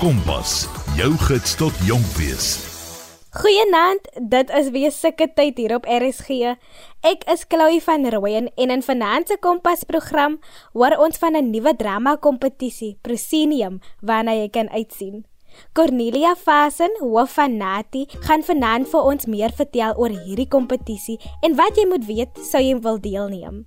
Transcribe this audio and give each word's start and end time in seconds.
Kompas, 0.00 0.62
jou 0.96 1.10
gids 1.26 1.50
tot 1.60 1.76
jonk 1.84 2.06
wees. 2.16 2.46
Goeienaand, 3.36 4.06
dit 4.32 4.52
is 4.56 4.70
weer 4.72 4.94
sulke 4.96 5.26
tyd 5.36 5.58
hier 5.60 5.74
op 5.76 5.84
RSG. 5.84 6.54
Ek 7.04 7.26
is 7.28 7.44
Chloe 7.44 7.82
van 7.84 8.08
Rooyen 8.08 8.48
en 8.56 8.72
in 8.72 8.80
Finansie 8.80 9.36
Kompas 9.44 9.84
program 9.84 10.38
hoor 10.72 10.96
ons 11.04 11.20
van 11.20 11.36
'n 11.36 11.50
nuwe 11.50 11.76
drama 11.76 12.16
kompetisie, 12.16 12.96
Proscenium, 13.02 13.80
waarna 14.00 14.32
jy 14.32 14.48
kan 14.48 14.70
uitsien. 14.70 15.26
Cornelia 15.74 16.34
Fasen, 16.34 16.96
hoof 17.00 17.36
van 17.36 17.56
Nati, 17.56 18.06
gaan 18.24 18.42
vanaand 18.42 18.88
vir 18.88 19.02
ons 19.02 19.26
meer 19.26 19.52
vertel 19.52 19.92
oor 19.96 20.08
hierdie 20.24 20.48
kompetisie 20.48 21.20
en 21.42 21.56
wat 21.56 21.76
jy 21.76 21.86
moet 21.86 22.06
weet 22.06 22.38
sou 22.40 22.62
jy 22.62 22.80
wil 22.80 23.00
deelneem. 23.00 23.66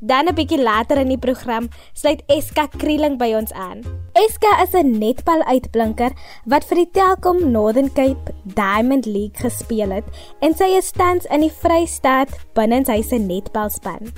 Dan 0.00 0.28
'n 0.28 0.34
bietjie 0.34 0.62
later 0.62 0.98
in 0.98 1.08
die 1.08 1.18
program 1.18 1.68
sluit 1.92 2.22
Eska 2.26 2.66
Krieling 2.66 3.18
by 3.18 3.34
ons 3.34 3.52
aan. 3.52 3.82
Eska 4.12 4.62
is 4.62 4.74
'n 4.74 4.98
netbal 4.98 5.42
uitblinker 5.42 6.12
wat 6.44 6.64
vir 6.64 6.76
die 6.76 6.90
Telkom 6.90 7.50
Northern 7.50 7.92
Cape 7.92 8.32
Diamond 8.44 9.06
League 9.06 9.40
gespeel 9.40 9.90
het 9.90 10.04
en 10.40 10.54
sy 10.54 10.76
is 10.76 10.90
tans 10.92 11.24
in 11.30 11.40
die 11.40 11.52
Vrystaat 11.52 12.28
binne 12.54 12.84
sy 12.84 13.02
se 13.02 13.18
netbalspan. 13.18 14.12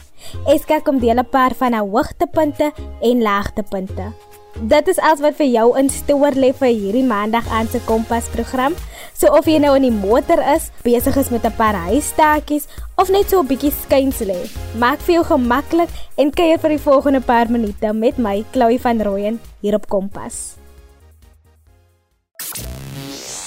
Eska 0.46 0.80
kom 0.80 0.98
deel 0.98 1.18
'n 1.18 1.30
paar 1.30 1.54
van 1.54 1.72
haar 1.72 1.88
hoogtepunte 1.88 2.72
en 3.00 3.22
laagtepunte. 3.22 4.12
Dit 4.60 4.88
is 4.88 4.98
alles 4.98 5.20
wat 5.20 5.36
vir 5.36 5.46
jou 5.52 5.78
in 5.78 5.90
stoor 5.92 6.32
lê 6.32 6.48
vir 6.56 6.72
hierdie 6.72 7.04
maandag 7.04 7.48
aan 7.52 7.68
se 7.68 7.80
Kompas 7.84 8.28
program. 8.32 8.72
So 9.16 9.32
of 9.32 9.46
jy 9.48 9.56
nou 9.64 9.70
in 9.78 9.86
die 9.86 9.94
motor 9.94 10.42
is, 10.52 10.68
besig 10.84 11.16
is 11.16 11.30
met 11.32 11.46
'n 11.48 11.56
paar 11.56 11.76
huistaatjies 11.88 12.68
of 13.00 13.08
net 13.08 13.30
so 13.30 13.40
'n 13.40 13.48
bietjie 13.48 13.72
skuins 13.72 14.20
lê, 14.20 14.44
maak 14.76 15.00
vir 15.00 15.14
jou 15.16 15.24
gemaklik 15.24 15.88
en 16.18 16.30
kuier 16.30 16.58
vir 16.60 16.76
die 16.76 16.84
volgende 16.84 17.20
paar 17.20 17.48
minute 17.48 17.92
met 17.94 18.18
my, 18.18 18.44
Chloe 18.52 18.78
van 18.78 19.00
Rooyen, 19.00 19.40
hier 19.62 19.74
op 19.74 19.88
Kompas. 19.88 20.56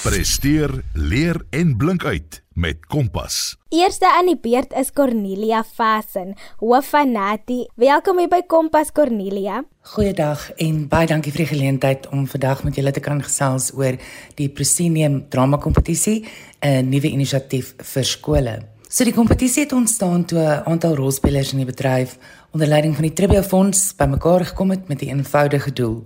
Presteer, 0.00 0.70
leer 0.96 1.36
en 1.50 1.74
blink 1.76 2.04
uit 2.04 2.38
met 2.56 2.86
Kompas. 2.88 3.56
Eerste 3.68 4.08
aan 4.08 4.30
die 4.30 4.38
beurt 4.40 4.72
is 4.72 4.88
Cornelia 4.96 5.60
Fasen, 5.60 6.32
hoof 6.56 6.88
van 6.94 7.12
Nati. 7.12 7.66
Welkom 7.76 8.22
hier 8.22 8.30
by 8.32 8.38
Kompas 8.48 8.94
Cornelia. 8.96 9.58
Goeiedag 9.92 10.46
en 10.64 10.86
baie 10.88 11.10
dankie 11.10 11.34
vir 11.34 11.42
die 11.44 11.50
geleentheid 11.50 12.08
om 12.16 12.24
vandag 12.32 12.62
met 12.64 12.80
julle 12.80 12.94
te 12.96 13.02
kan 13.04 13.20
gesels 13.20 13.68
oor 13.76 14.00
die 14.40 14.48
Proscenium 14.48 15.20
drama 15.28 15.60
kompetisie, 15.60 16.24
'n 16.64 16.88
nuwe 16.88 17.12
inisiatief 17.12 17.74
vir 17.92 18.04
skole. 18.04 18.56
So 18.88 19.04
die 19.04 19.12
kompetisie 19.12 19.64
het 19.64 19.72
ontstaan 19.72 20.24
toe 20.24 20.38
'n 20.38 20.64
aantal 20.64 20.96
rolspelers 20.96 21.52
in 21.52 21.58
die 21.58 21.72
bedryf 21.72 22.16
onder 22.52 22.66
leiding 22.66 22.94
van 22.94 23.04
die 23.04 23.12
Tribia 23.12 23.42
Fonds 23.42 23.94
bymekaar 23.94 24.44
gekom 24.44 24.70
het 24.70 24.88
met 24.88 25.02
'n 25.02 25.08
eenvoudige 25.08 25.72
doel. 25.72 26.04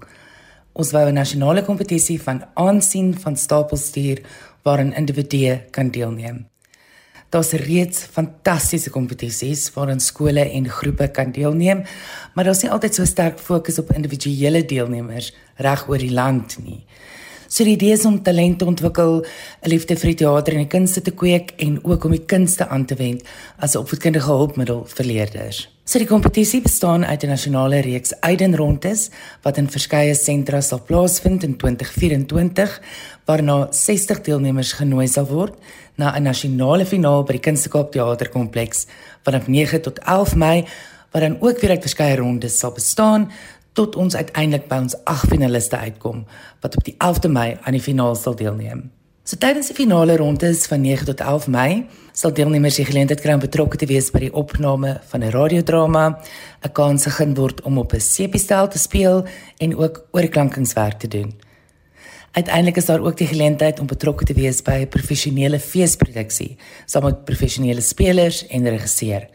Ons 0.75 0.91
wou 0.91 1.07
'n 1.07 1.15
nasionale 1.15 1.63
kompetisie 1.63 2.23
van 2.23 2.43
aansien 2.55 3.15
van 3.19 3.37
stapelstuur 3.37 4.23
waarin 4.63 4.93
individue 4.93 5.61
kan 5.71 5.91
deelneem. 5.91 6.47
Daar's 7.31 7.53
reeds 7.53 8.03
fantastiese 8.03 8.91
kompetisies 8.91 9.73
waarin 9.75 10.01
skole 10.01 10.51
en 10.51 10.69
groepe 10.69 11.09
kan 11.09 11.33
deelneem, 11.33 11.85
maar 12.35 12.45
daar's 12.45 12.63
nie 12.63 12.71
altyd 12.71 12.95
so 12.95 13.05
sterk 13.05 13.39
fokus 13.39 13.79
op 13.79 13.93
individuele 13.93 14.65
deelnemers 14.65 15.33
reg 15.57 15.89
oor 15.89 15.99
die 15.99 16.13
land 16.13 16.59
nie. 16.65 16.85
So 17.55 17.63
die 17.63 17.77
idee 17.77 17.95
is 17.95 18.03
om 18.03 18.17
talent 18.27 18.59
te 18.59 18.67
ontwikkel, 18.67 19.21
'n 19.63 19.69
liefde 19.71 19.95
vir 19.95 20.11
die 20.11 20.27
teater 20.27 20.55
en 20.55 20.65
die 20.67 20.75
kunste 20.79 21.01
te 21.03 21.13
kweek 21.13 21.53
en 21.63 21.79
ook 21.85 22.05
om 22.05 22.11
die 22.11 22.27
kunste 22.27 22.67
aan 22.67 22.85
te 22.85 22.97
wend 22.97 23.23
as 23.59 23.77
'n 23.77 23.79
opvoedkundige 23.79 24.27
hulpmiddel 24.27 24.85
vir 24.85 25.07
leerders. 25.07 25.69
So 25.85 25.99
die 25.99 26.07
kompetisie 26.07 26.63
bestaan 26.63 27.05
uit 27.05 27.23
'n 27.23 27.29
nasionale 27.29 27.81
reeks 27.81 28.13
uitdenrondes 28.21 29.11
wat 29.43 29.59
in 29.59 29.69
verskeie 29.69 30.15
sentra 30.15 30.61
sal 30.61 30.83
plaasvind 30.83 31.45
in 31.45 31.57
2024 31.57 32.81
waarna 33.25 33.69
60 33.71 34.21
deelnemers 34.21 34.73
genooi 34.73 35.07
sal 35.07 35.27
word 35.27 35.55
na 35.97 36.17
'n 36.17 36.23
nasionale 36.23 36.85
finaal 36.85 37.23
by 37.23 37.33
die 37.33 37.51
Kunstekaap 37.51 37.93
Theaterkompleks 37.93 38.87
vanaf 39.23 39.47
9 39.47 39.81
tot 39.81 39.99
11 39.99 40.35
Mei 40.35 40.65
wat 41.15 41.23
dan 41.23 41.37
ook 41.41 41.61
weer 41.61 41.71
uit 41.71 41.83
verskeie 41.87 42.17
rondes 42.17 42.59
sal 42.59 42.73
bestaan 42.73 43.31
tot 43.75 43.97
ons 43.99 44.17
uiteindelik 44.17 44.69
by 44.71 44.79
ons 44.87 44.97
ag 45.11 45.25
finaliste 45.31 45.77
uitkom 45.77 46.25
wat 46.63 46.77
op 46.79 46.85
die 46.87 46.95
11de 46.99 47.31
Mei 47.31 47.49
aan 47.63 47.77
die 47.77 47.83
finaal 47.83 48.15
sal 48.15 48.37
deelneem. 48.39 48.91
So 49.25 49.41
tydens 49.41 49.71
die 49.71 49.77
finale 49.79 50.19
rondes 50.21 50.67
van 50.69 50.83
9 50.85 51.07
tot 51.09 51.21
11 51.25 51.47
Mei 51.49 51.69
sal 52.13 52.35
deelnemers 52.37 52.77
die 52.77 52.85
geleentheid 52.85 53.23
kry 53.25 53.33
om 53.35 53.41
betrokke 53.41 53.81
te 53.81 53.89
wees 53.89 54.11
by 54.13 54.27
die 54.27 54.35
opname 54.37 54.99
van 55.11 55.25
'n 55.25 55.33
radiodrama, 55.33 56.21
'n 56.65 56.73
kans 56.73 57.07
gegee 57.09 57.35
word 57.35 57.63
om 57.63 57.79
op 57.79 57.95
'n 57.95 58.01
sepiestel 58.01 58.69
te 58.69 58.79
speel 58.79 59.25
en 59.59 59.77
ook 59.77 60.05
oorklankingswerk 60.13 60.99
te 60.99 61.09
doen. 61.09 61.33
Uiteindelik 62.33 62.77
is 62.77 62.87
daar 62.87 63.01
ook 63.01 63.17
die 63.17 63.27
geleentheid 63.27 63.81
om 63.81 63.87
betrokke 63.87 64.25
te 64.25 64.35
wees 64.35 64.63
by 64.63 64.83
'n 64.83 64.89
professionele 64.89 65.59
feesproduksie 65.59 66.57
saam 66.87 67.05
met 67.05 67.25
professionele 67.25 67.81
spelers 67.81 68.47
en 68.47 68.69
regisseur. 68.69 69.29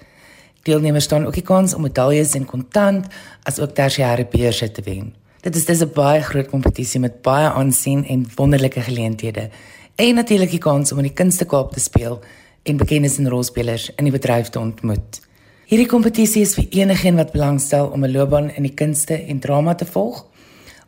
Deelnemers 0.64 1.04
staan 1.04 1.26
ook 1.26 1.34
die 1.34 1.44
kans 1.44 1.74
om 1.74 1.82
medaljes 1.82 2.34
en 2.36 2.46
kontant 2.46 3.08
as 3.44 3.60
ook 3.60 3.76
tersiêre 3.76 4.28
beurse 4.32 4.72
te 4.72 4.82
wen. 4.82 5.14
Dit 5.42 5.56
is 5.56 5.66
dis 5.66 5.82
'n 5.82 5.92
baie 5.94 6.22
groot 6.22 6.48
kompetisie 6.48 7.00
met 7.00 7.22
baie 7.22 7.50
aansien 7.50 8.06
en 8.06 8.28
wonderlike 8.36 8.82
geleenthede. 8.82 9.50
En 9.96 10.16
natuurlik 10.16 10.50
die 10.50 10.60
kans 10.60 10.92
om 10.92 10.98
in 10.98 11.04
die 11.04 11.14
Kunstekaap 11.14 11.72
te 11.72 11.80
speel 11.80 12.20
en 12.64 12.78
bekendes 12.78 13.18
en 13.18 13.30
rolspelers 13.30 13.92
in 13.96 14.04
die 14.04 14.14
bedryf 14.14 14.50
te 14.50 14.60
ontmoet. 14.60 15.22
Hierdie 15.66 15.88
kompetisie 15.88 16.42
is 16.42 16.56
vir 16.56 16.66
enigiemand 16.70 17.24
wat 17.24 17.32
belangstel 17.32 17.88
om 17.88 18.04
'n 18.04 18.12
loopbaan 18.12 18.50
in 18.50 18.64
die 18.64 18.74
kunste 18.74 19.14
en 19.14 19.40
drama 19.40 19.76
te 19.76 19.86
volg 19.86 20.26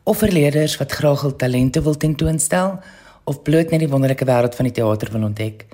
of 0.03 0.17
vir 0.17 0.31
leerders 0.31 0.77
wat 0.77 0.91
graag 0.91 1.21
hul 1.21 1.35
talente 1.35 1.81
wil 1.81 1.97
tentoonstel 1.97 2.79
of 3.23 3.43
bloot 3.43 3.69
net 3.69 3.79
die 3.79 3.89
wonderlike 3.89 4.25
wêreld 4.25 4.55
van 4.55 4.65
die 4.65 4.73
teater 4.73 5.11
wil 5.11 5.23
ontdek. 5.23 5.65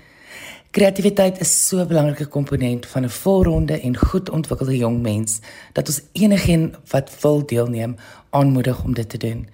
Kreatiwiteit 0.77 1.39
is 1.41 1.67
so 1.67 1.79
'n 1.81 1.87
belangrike 1.87 2.27
komponent 2.29 2.85
van 2.85 3.03
'n 3.03 3.09
volronde 3.09 3.81
en 3.81 3.97
goed 3.97 4.29
ontwikkelde 4.29 4.77
jong 4.77 5.01
mens 5.01 5.39
dat 5.73 5.87
ons 5.87 6.01
enigiemand 6.11 6.75
wat 6.91 7.09
wil 7.21 7.45
deelneem 7.45 7.95
aanmoedig 8.29 8.83
om 8.83 8.93
dit 8.93 9.09
te 9.09 9.17
doen. 9.17 9.47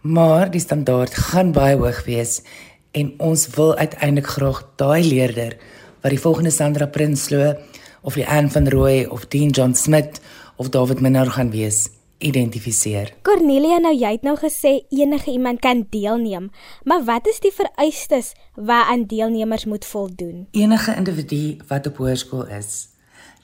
Maar 0.00 0.50
die 0.50 0.60
standaard 0.60 1.14
gaan 1.14 1.52
baie 1.52 1.76
hoog 1.76 2.04
wees 2.04 2.42
en 2.90 3.14
ons 3.16 3.48
wil 3.48 3.76
uiteindelik 3.76 4.30
graag 4.30 4.72
daai 4.76 5.04
leerder 5.04 5.56
wat 6.00 6.10
die 6.10 6.20
volgende 6.20 6.50
Sandra 6.50 6.86
Prinsloo 6.86 7.54
of 8.00 8.14
die 8.14 8.28
Anne 8.28 8.50
van 8.50 8.68
Rooi 8.68 9.06
of 9.06 9.26
Dean 9.26 9.50
John 9.50 9.74
Smith 9.74 10.20
of 10.56 10.68
David 10.68 11.00
Minnar 11.00 11.30
gaan 11.30 11.50
wees 11.50 11.88
identifiseer. 12.24 13.12
Cornelia, 13.22 13.78
nou 13.84 13.92
jy 13.94 14.14
het 14.16 14.24
nou 14.26 14.34
gesê 14.40 14.78
enige 14.88 15.30
iemand 15.30 15.60
kan 15.64 15.84
deelneem, 15.90 16.50
maar 16.84 17.04
wat 17.04 17.28
is 17.28 17.40
die 17.44 17.52
vereistes 17.52 18.32
waaraan 18.54 19.06
deelnemers 19.10 19.64
moet 19.64 19.84
voldoen? 19.84 20.46
Enige 20.50 20.96
individu 20.96 21.56
wat 21.68 21.86
op 21.86 22.00
hoërskool 22.02 22.46
is. 22.46 22.88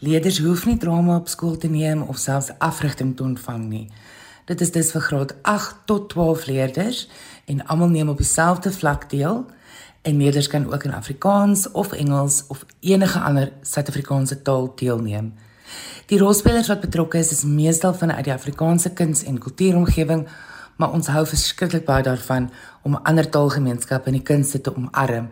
Leerders 0.01 0.39
hoef 0.41 0.65
nie 0.67 0.79
drama 0.81 1.19
op 1.21 1.29
skool 1.29 1.57
te 1.61 1.69
neem 1.69 2.03
of 2.03 2.17
selfs 2.17 2.53
afrigting 2.59 3.17
te 3.17 3.23
ontvang 3.23 3.67
nie. 3.69 3.87
Dit 4.49 4.61
is 4.65 4.73
dus 4.73 4.91
vir 4.95 5.05
graad 5.05 5.35
8 5.43 5.83
tot 5.87 6.09
12 6.09 6.47
leerders 6.47 7.09
en 7.45 7.67
almal 7.67 7.93
neem 7.93 8.09
op 8.09 8.17
dieselfde 8.17 8.73
vlak 8.73 9.11
deel. 9.11 9.45
En 10.03 10.17
leerders 10.17 10.49
kan 10.49 10.73
ook 10.73 10.85
in 10.85 10.95
Afrikaans 10.95 11.71
of 11.71 11.93
Engels 11.93 12.45
of 12.49 12.65
enige 12.81 13.21
ander 13.21 13.53
Suid-Afrikaanse 13.61 14.43
taal 14.43 14.73
deelneem. 14.75 15.35
Die 16.10 16.19
rolspelers 16.19 16.69
wat 16.69 16.81
betrokke 16.81 17.19
is, 17.19 17.32
is 17.32 17.44
meestal 17.44 17.94
vanuit 17.94 18.25
die 18.25 18.34
Afrikaanse 18.34 18.92
kuns- 18.92 19.25
en 19.25 19.38
kultuuromgewing, 19.38 20.28
maar 20.76 20.92
ons 20.97 21.10
hou 21.12 21.26
verskriklik 21.26 21.84
baie 21.84 22.03
daarvan 22.03 22.50
om 22.82 22.98
ander 23.03 23.28
taalgemeenskappe 23.28 24.10
in 24.10 24.19
die 24.19 24.26
kunste 24.26 24.60
te 24.60 24.72
omarm. 24.76 25.28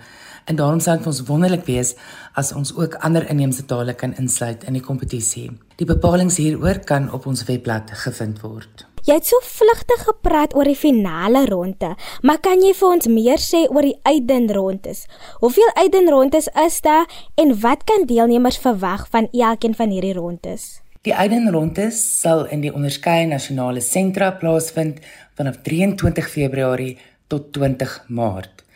En 0.48 0.56
daarom 0.56 0.80
sou 0.80 0.96
dit 0.96 1.06
ons 1.06 1.22
wonderlik 1.28 1.66
wees 1.68 1.94
as 2.32 2.52
ons 2.56 2.74
ook 2.76 2.94
ander 3.04 3.28
inheemse 3.28 3.64
tale 3.68 3.94
kan 3.94 4.16
insluit 4.16 4.64
in 4.64 4.78
die 4.80 4.84
kompetisie. 4.84 5.50
Die 5.76 5.88
bepalinge 5.88 6.34
hieroor 6.40 6.80
kan 6.84 7.12
op 7.12 7.26
ons 7.26 7.44
webblad 7.44 7.92
gevind 8.04 8.40
word. 8.40 8.87
Jy 9.08 9.14
het 9.16 9.24
so 9.30 9.40
vlugtig 9.40 10.02
gepraat 10.04 10.52
oor 10.52 10.68
die 10.68 10.76
finale 10.76 11.46
ronde, 11.48 11.94
maar 12.20 12.42
kan 12.44 12.60
jy 12.60 12.74
vir 12.76 12.88
ons 12.90 13.06
meer 13.08 13.40
sê 13.40 13.62
oor 13.72 13.86
die 13.86 13.94
uitdenrondes? 14.04 15.06
Hoeveel 15.40 15.70
uitdenrondes 15.78 16.50
is 16.66 16.76
daar 16.84 17.08
en 17.40 17.54
wat 17.62 17.86
kan 17.88 18.04
deelnemers 18.10 18.58
verwag 18.60 19.06
van 19.08 19.30
elkeen 19.32 19.72
van 19.78 19.94
hierdie 19.96 20.12
rondes? 20.12 20.82
Die 21.08 21.16
uitdenrondes 21.16 22.02
sal 22.20 22.44
in 22.52 22.60
die 22.66 22.74
onderskeie 22.74 23.24
nasionale 23.30 23.80
sentra 23.80 24.28
plaasvind 24.42 25.00
vanaf 25.40 25.62
23 25.64 26.28
Februarie 26.28 26.98
tot 27.32 27.48
20 27.56 28.02
Maart. 28.12 28.66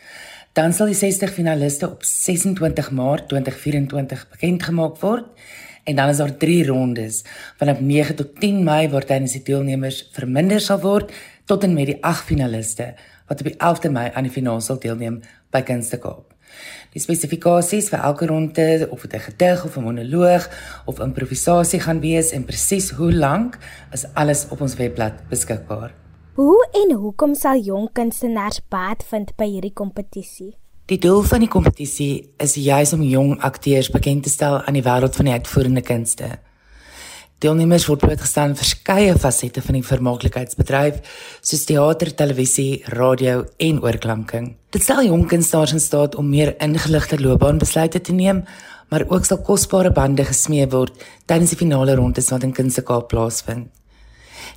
Dan 0.57 0.73
sal 0.73 0.89
die 0.89 0.97
60 0.97 1.37
finaliste 1.37 1.91
op 1.93 2.09
26 2.09 2.89
Maart 2.97 3.29
2024 3.29 4.25
bekend 4.33 4.65
gemaak 4.65 4.97
word 5.05 5.29
en 5.85 5.97
dan 5.97 6.09
is 6.09 6.17
daar 6.17 6.37
3 6.37 6.67
rondes 6.67 7.23
vanaf 7.57 7.81
9 7.81 8.15
tot 8.15 8.41
10 8.41 8.65
Mei 8.65 8.89
waar 8.89 9.05
tydens 9.05 9.33
die 9.33 9.43
deelnemers 9.43 10.09
verminder 10.13 10.61
sal 10.61 10.81
word 10.81 11.13
tot 11.45 11.65
en 11.65 11.75
met 11.75 11.87
die 11.87 11.99
8 12.01 12.25
finaliste 12.25 12.95
wat 13.29 13.41
op 13.41 13.49
die 13.51 13.57
11de 13.57 13.91
Mei 13.91 14.11
aan 14.15 14.29
die 14.29 14.35
finaal 14.35 14.61
sal 14.61 14.79
deelneem 14.79 15.21
by 15.51 15.63
Kunstekaap. 15.63 16.29
Die 16.93 17.01
spesifikasies 17.01 17.89
vir 17.93 18.05
elke 18.05 18.27
ronde 18.29 18.89
of 18.91 19.03
dit 19.03 19.15
'n 19.15 19.25
gedig 19.29 19.65
of 19.65 19.77
'n 19.77 19.83
monoloog 19.83 20.49
of 20.85 21.01
improvisasie 21.01 21.81
gaan 21.81 22.01
wees 22.01 22.31
en 22.31 22.45
presies 22.45 22.91
hoe 22.91 23.13
lank 23.13 23.59
is 23.93 24.07
alles 24.15 24.47
op 24.51 24.61
ons 24.61 24.77
webblad 24.77 25.29
beskikbaar. 25.29 25.95
Hoe 26.35 26.69
en 26.73 26.97
hoekom 26.97 27.35
sal 27.35 27.59
jong 27.61 27.93
kunstenaars 27.93 28.61
baat 28.69 29.05
vind 29.05 29.37
by 29.37 29.45
hierdie 29.45 29.73
kompetisie? 29.73 30.62
Die 30.91 30.99
doel 30.99 31.21
van 31.23 31.45
die 31.45 31.49
kompetisie 31.51 32.33
is 32.43 32.57
juis 32.59 32.91
om 32.93 33.05
jong 33.07 33.37
akteurs 33.47 33.87
bekend 33.95 34.25
te 34.27 34.31
stel 34.33 34.57
aan 34.67 34.75
die 34.75 34.83
wêreld 34.83 35.15
van 35.15 35.29
die 35.29 35.35
uitvoerende 35.37 35.83
kunste. 35.87 36.31
Deelnemers 37.43 37.87
word 37.87 38.03
blootgestel 38.03 38.49
aan 38.49 38.57
verskeie 38.59 39.13
fasette 39.15 39.63
van 39.63 39.79
die 39.79 39.85
vermaaklikheidsbedryf, 39.87 40.99
soos 41.39 41.63
teater, 41.71 42.11
televisie, 42.19 42.83
radio 42.99 43.45
en 43.63 43.79
oorklanking. 43.83 44.49
Dit 44.75 44.83
stel 44.83 45.05
jong 45.07 45.29
kunstenaars 45.31 45.77
in 45.79 45.83
staat 45.83 46.19
om 46.19 46.31
meer 46.31 46.57
ingeligte 46.59 47.21
loopbaanbesluite 47.23 48.03
te 48.03 48.15
neem, 48.19 48.43
maar 48.91 49.07
ook 49.07 49.27
sal 49.27 49.39
kosbare 49.47 49.95
bande 49.95 50.27
gesmee 50.27 50.67
word 50.75 50.99
tydens 51.31 51.55
die 51.55 51.63
finale 51.63 51.95
rondes 51.95 52.31
wat 52.35 52.43
in 52.43 52.55
Kunstekaap 52.59 53.07
plaasvind. 53.15 53.71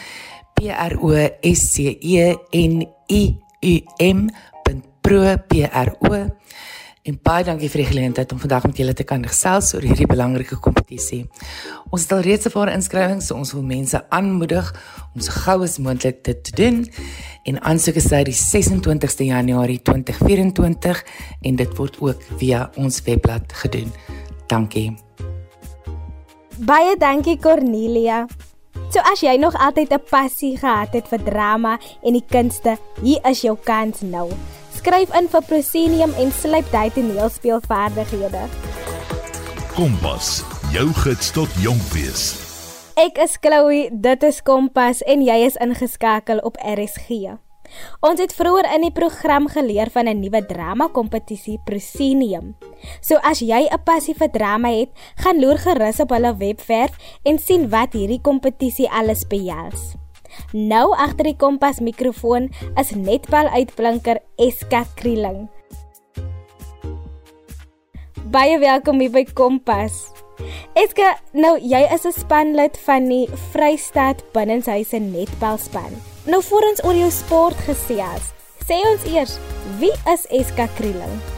p 0.54 0.70
r 0.70 0.98
o 1.02 1.12
s 1.42 1.74
c 1.74 1.98
e 2.00 2.36
n 2.54 2.86
i 3.10 3.38
u 3.62 3.82
m.pro 3.98 5.38
p 5.50 5.66
r 5.66 5.96
o 6.00 6.30
En 7.06 7.20
baie 7.22 7.44
dankie 7.46 7.68
vir 7.70 7.84
die 7.84 7.90
geleentheid 7.92 8.32
om 8.34 8.40
vandag 8.42 8.64
met 8.66 8.80
julle 8.82 8.94
te 8.98 9.04
kan 9.06 9.22
gesels 9.22 9.68
oor 9.78 9.84
hierdie 9.86 10.08
belangrike 10.10 10.58
kompetisie. 10.58 11.28
Ons 11.94 12.08
het 12.08 12.16
al 12.16 12.24
reeds 12.26 12.48
'n 12.48 12.52
paar 12.56 12.72
inskrywings, 12.74 13.28
so 13.28 13.36
ons 13.36 13.54
wil 13.54 13.62
mense 13.62 14.02
aanmoedig 14.10 14.74
om 15.14 15.22
so 15.22 15.32
gou 15.32 15.64
as 15.64 15.78
moontlik 15.78 16.24
dit 16.24 16.44
te 16.44 16.52
doen. 16.52 16.88
En 17.44 17.62
aansoeke 17.62 18.00
is 18.00 18.12
uit 18.12 18.26
die 18.26 18.34
26ste 18.34 19.26
Januarie 19.26 19.82
2024 19.82 21.06
en 21.42 21.56
dit 21.56 21.78
word 21.78 22.02
ook 22.02 22.22
via 22.38 22.72
ons 22.76 23.02
webblad 23.02 23.54
gedoen. 23.54 23.94
Dankie. 24.48 24.98
Baie 26.58 26.98
dankie 26.98 27.38
Cornelia. 27.38 28.26
So 28.90 29.00
as 29.00 29.22
jy 29.22 29.38
nog 29.38 29.54
altyd 29.54 29.94
'n 29.94 30.02
passie 30.10 30.58
gehad 30.58 30.94
het 30.94 31.08
vir 31.08 31.24
drama 31.24 31.80
en 32.04 32.14
die 32.14 32.26
kunste, 32.28 32.78
hier 33.04 33.20
is 33.30 33.42
jou 33.42 33.58
kans 33.64 34.02
nou. 34.02 34.32
Skryf 34.86 35.10
in 35.18 35.26
vir 35.34 35.42
Proscenium 35.50 36.12
en 36.22 36.30
slyp 36.30 36.68
daai 36.70 36.92
toneelspeelvaardighede. 36.94 38.44
Kompas, 39.74 40.44
jou 40.70 40.84
gids 41.00 41.32
tot 41.34 41.56
jonk 41.64 41.82
wees. 41.96 42.28
Ek 43.02 43.18
is 43.24 43.34
Chloe, 43.42 43.88
dit 43.90 44.28
is 44.30 44.44
Kompas 44.46 45.02
en 45.10 45.26
jy 45.26 45.40
is 45.48 45.58
ingeskakel 45.58 46.44
op 46.46 46.62
RSG. 46.62 47.34
Ons 48.06 48.22
het 48.22 48.38
vroeër 48.38 48.70
in 48.76 48.86
die 48.86 48.94
program 48.94 49.50
geleer 49.50 49.90
van 49.90 50.06
'n 50.06 50.22
nuwe 50.22 50.46
drama 50.46 50.92
kompetisie 50.94 51.58
Proscenium. 51.66 52.54
So 53.02 53.18
as 53.26 53.42
jy 53.42 53.66
'n 53.66 53.84
passie 53.90 54.14
vir 54.14 54.30
drama 54.30 54.70
het, 54.70 54.94
gaan 55.18 55.42
loer 55.42 55.58
gerus 55.58 56.00
op 56.00 56.14
hulle 56.14 56.38
webwerf 56.38 56.94
en 57.24 57.40
sien 57.40 57.70
wat 57.70 57.94
hierdie 57.94 58.22
kompetisie 58.22 58.90
alles 58.92 59.26
behels. 59.26 60.05
Nou 60.54 60.96
agter 60.96 61.32
die 61.32 61.38
kompas 61.38 61.80
mikrofoon 61.80 62.50
is 62.80 62.92
netbal 62.96 63.50
uitblinker 63.52 64.22
Eska 64.38 64.86
Krieling. 64.96 65.48
Baie 68.32 68.60
welkom 68.60 69.00
hier 69.00 69.12
by 69.12 69.24
Kompas. 69.38 70.10
Eska, 70.76 71.14
nou 71.32 71.56
jy 71.60 71.84
is 71.94 72.06
'n 72.06 72.12
spanlid 72.12 72.78
van 72.88 73.08
die 73.08 73.28
Vrystaat 73.52 74.24
Binnenshuise 74.34 75.00
netbalspan. 75.00 75.96
Nou 76.26 76.44
voor 76.44 76.64
ons 76.72 76.84
oor 76.84 76.96
jou 76.96 77.12
sport 77.12 77.56
gesels, 77.68 78.34
sê 78.68 78.82
ons 78.92 79.06
eers, 79.06 79.38
wie 79.80 79.94
is 80.14 80.28
Eska 80.30 80.68
Krieling? 80.76 81.35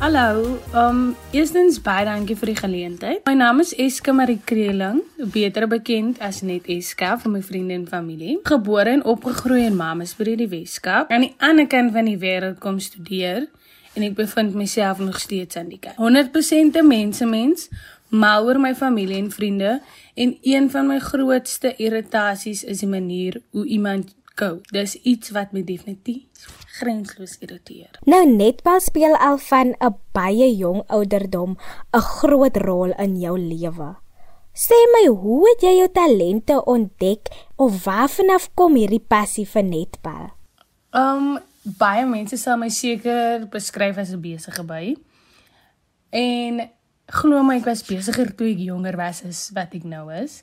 Hallo, 0.00 0.56
um 0.72 1.00
eerstens 1.36 1.76
baie 1.84 2.06
dankie 2.08 2.32
vir 2.40 2.48
die 2.48 2.56
geleentheid. 2.56 3.18
My 3.28 3.34
naam 3.36 3.58
is 3.60 3.74
Eska 3.76 4.14
Marie 4.16 4.38
Kreeling, 4.48 5.02
beter 5.34 5.66
bekend 5.68 6.22
as 6.24 6.38
net 6.40 6.70
Eska 6.72 7.18
vir 7.20 7.34
my 7.34 7.42
vriende 7.44 7.74
en 7.76 7.84
familie. 7.84 8.38
Gebore 8.48 8.94
en 8.94 9.04
opgegroei 9.04 9.66
in 9.66 9.76
Mamasbury 9.76 10.38
die 10.40 10.46
Weskaap. 10.48 11.12
Aan 11.12 11.26
die 11.26 11.34
ander 11.36 11.68
kant 11.68 11.92
van 11.92 12.08
die 12.08 12.16
wêreld 12.22 12.56
kom 12.64 12.78
studeer 12.80 13.44
en 13.92 14.06
ek 14.08 14.16
bevind 14.22 14.56
myself 14.56 15.04
nog 15.04 15.20
steeds 15.20 15.60
aan 15.60 15.68
die 15.68 15.82
kant. 15.84 16.00
100% 16.00 16.80
'n 16.80 16.88
mense 16.88 17.28
mens, 17.28 17.68
mal 18.08 18.48
oor 18.48 18.56
my 18.56 18.72
familie 18.74 19.20
en 19.20 19.28
vriende 19.30 19.82
en 20.16 20.38
een 20.40 20.70
van 20.70 20.86
my 20.86 20.98
grootste 20.98 21.74
irritasies 21.76 22.64
is 22.64 22.80
die 22.80 22.88
manier 22.88 23.42
hoe 23.50 23.66
iemand 23.66 24.16
kou. 24.34 24.62
Dis 24.72 24.96
iets 25.02 25.36
wat 25.36 25.52
my 25.52 25.60
definitief 25.60 26.24
grensloos 26.78 27.36
irriteer. 27.42 27.98
Nou 28.06 28.22
netbal 28.28 28.80
speel 28.80 29.16
al 29.16 29.38
van 29.38 29.74
'n 29.78 29.94
baie 30.12 30.48
jong 30.56 30.82
ouderdom 30.86 31.56
'n 31.92 32.00
groot 32.00 32.56
rol 32.56 32.92
in 32.98 33.18
jou 33.20 33.38
lewe. 33.38 33.96
Sê 34.54 34.76
my, 34.92 35.06
hoe 35.06 35.48
het 35.48 35.62
jy 35.62 35.76
jou 35.78 35.88
talente 35.94 36.64
ontdek 36.64 37.28
of 37.56 37.84
waarvanaf 37.84 38.50
kom 38.54 38.74
hierdie 38.74 39.04
passie 39.08 39.46
vir 39.46 39.62
netbal? 39.62 40.30
Um 40.92 41.38
baie 41.62 42.06
mense 42.06 42.36
sal 42.36 42.56
my 42.56 42.68
seker 42.68 43.46
beskryf 43.46 43.96
as 43.98 44.10
'n 44.10 44.20
besige 44.20 44.64
by. 44.64 44.96
En 46.10 46.70
glo 47.06 47.42
my, 47.42 47.56
ek 47.56 47.64
was 47.64 47.82
besiger 47.82 48.34
toe 48.36 48.50
ek 48.50 48.58
jonger 48.58 48.96
was 48.96 49.24
as 49.24 49.50
wat 49.54 49.74
ek 49.74 49.84
nou 49.84 50.12
is. 50.12 50.42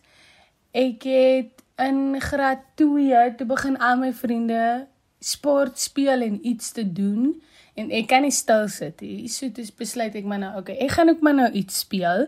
Ek 0.73 1.03
het 1.03 1.63
in 1.77 2.21
graad 2.21 2.63
2 2.75 3.35
toe 3.37 3.47
begin 3.47 3.77
al 3.77 3.97
my 3.97 4.13
vriende 4.13 4.87
sport 5.19 5.79
speel 5.79 6.21
en 6.21 6.39
iets 6.45 6.71
te 6.71 6.85
doen 6.85 7.33
en 7.77 7.91
ek 7.93 8.07
kan 8.09 8.25
nie 8.25 8.33
stil 8.33 8.67
sit 8.73 9.01
nie. 9.05 9.27
So 9.29 9.49
dis 9.53 9.73
besluit 9.73 10.15
ek 10.17 10.25
maar 10.25 10.41
nou, 10.41 10.53
okay, 10.61 10.77
ek 10.81 10.97
gaan 10.97 11.13
ook 11.13 11.21
maar 11.25 11.37
nou 11.37 11.49
iets 11.51 11.83
speel 11.85 12.27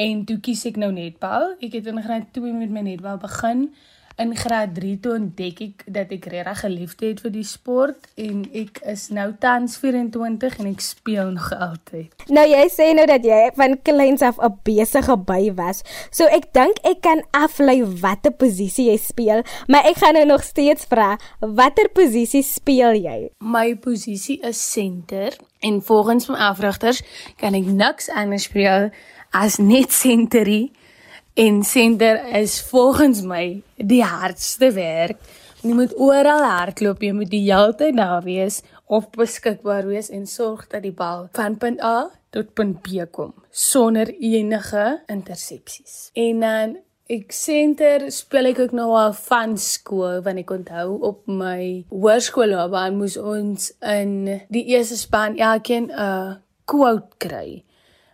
en 0.00 0.24
toe 0.28 0.38
kies 0.40 0.64
ek 0.70 0.78
nou 0.80 0.90
netbal. 0.94 1.54
Ek 1.60 1.74
het 1.76 1.88
in 1.90 2.00
graad 2.02 2.30
2 2.36 2.52
met 2.56 2.72
my 2.72 2.84
netbal 2.86 3.20
begin 3.20 3.68
in 4.20 4.36
graad 4.36 4.74
3 4.76 4.98
toe 5.00 5.12
ontdek 5.16 5.60
ek 5.64 5.84
dat 5.88 6.10
ek 6.12 6.26
regtig 6.32 6.60
geliefde 6.64 7.08
het 7.08 7.22
vir 7.24 7.32
die 7.34 7.46
sport 7.46 8.08
en 8.20 8.42
ek 8.56 8.80
is 8.92 9.06
nou 9.16 9.30
tans 9.40 9.78
24 9.80 10.58
en 10.60 10.68
ek 10.70 10.84
speel 10.84 11.32
nog 11.36 11.48
altyd. 11.56 12.26
Nou 12.28 12.44
jy 12.48 12.64
sê 12.72 12.90
nou 12.96 13.06
dat 13.08 13.24
jy 13.24 13.40
van 13.56 13.78
kleins 13.86 14.22
af 14.26 14.38
'n 14.38 14.58
besige 14.66 15.16
by 15.16 15.52
was. 15.56 15.82
So 16.10 16.28
ek 16.28 16.52
dink 16.52 16.80
ek 16.84 17.00
kan 17.00 17.24
aflei 17.32 17.82
watter 17.84 18.32
posisie 18.32 18.90
jy 18.90 18.98
speel, 18.98 19.42
maar 19.68 19.84
ek 19.84 19.96
gaan 19.96 20.14
nou 20.14 20.26
nog 20.26 20.42
steeds 20.44 20.84
vra, 20.84 21.18
watter 21.40 21.88
posisie 21.88 22.42
speel 22.42 22.94
jy? 22.94 23.30
My 23.40 23.74
posisie 23.76 24.40
is 24.42 24.60
senter 24.72 25.36
en 25.60 25.82
volgens 25.82 26.28
my 26.28 26.36
afrigters 26.36 27.02
kan 27.36 27.54
ek 27.54 27.64
niks 27.64 28.08
anders 28.08 28.48
speel 28.48 28.90
as 29.32 29.58
net 29.58 29.92
senterie 29.92 30.72
En 31.34 31.62
senter 31.62 32.34
is 32.34 32.60
volgens 32.62 33.22
my 33.22 33.62
die 33.76 34.04
hardste 34.04 34.72
werk. 34.72 35.18
Jy 35.62 35.74
moet 35.76 35.92
oral 35.98 36.42
hardloop, 36.42 37.02
jy 37.02 37.12
moet 37.12 37.30
die 37.30 37.44
hele 37.46 37.74
tyd 37.76 37.96
daar 37.96 38.22
wees 38.24 38.62
of 38.90 39.10
beskikbaar 39.14 39.86
wees 39.86 40.08
en 40.10 40.26
sorg 40.26 40.66
dat 40.72 40.82
die 40.82 40.94
bal 40.96 41.28
van 41.36 41.58
punt 41.60 41.82
A 41.84 42.10
tot 42.34 42.54
punt 42.54 42.80
B 42.82 43.04
kom 43.12 43.34
sonder 43.50 44.08
enige 44.18 45.02
intersepsies. 45.06 46.10
En 46.14 46.40
dan 46.40 46.76
ek 47.10 47.32
senter 47.34 48.06
speel 48.14 48.52
ek 48.52 48.60
ook 48.64 48.74
nou 48.78 48.88
al 48.94 49.14
van 49.26 49.56
skool 49.58 50.20
want 50.26 50.42
ek 50.42 50.52
onthou 50.54 50.98
op 51.08 51.26
my 51.26 51.82
hoërskool 51.90 52.54
waar 52.70 52.92
moes 52.94 53.16
ons 53.18 53.72
in 53.82 54.14
die 54.54 54.64
eerste 54.70 54.98
span 54.98 55.38
elkeen 55.38 55.90
'n 55.90 56.38
quote 56.64 57.18
kry 57.18 57.64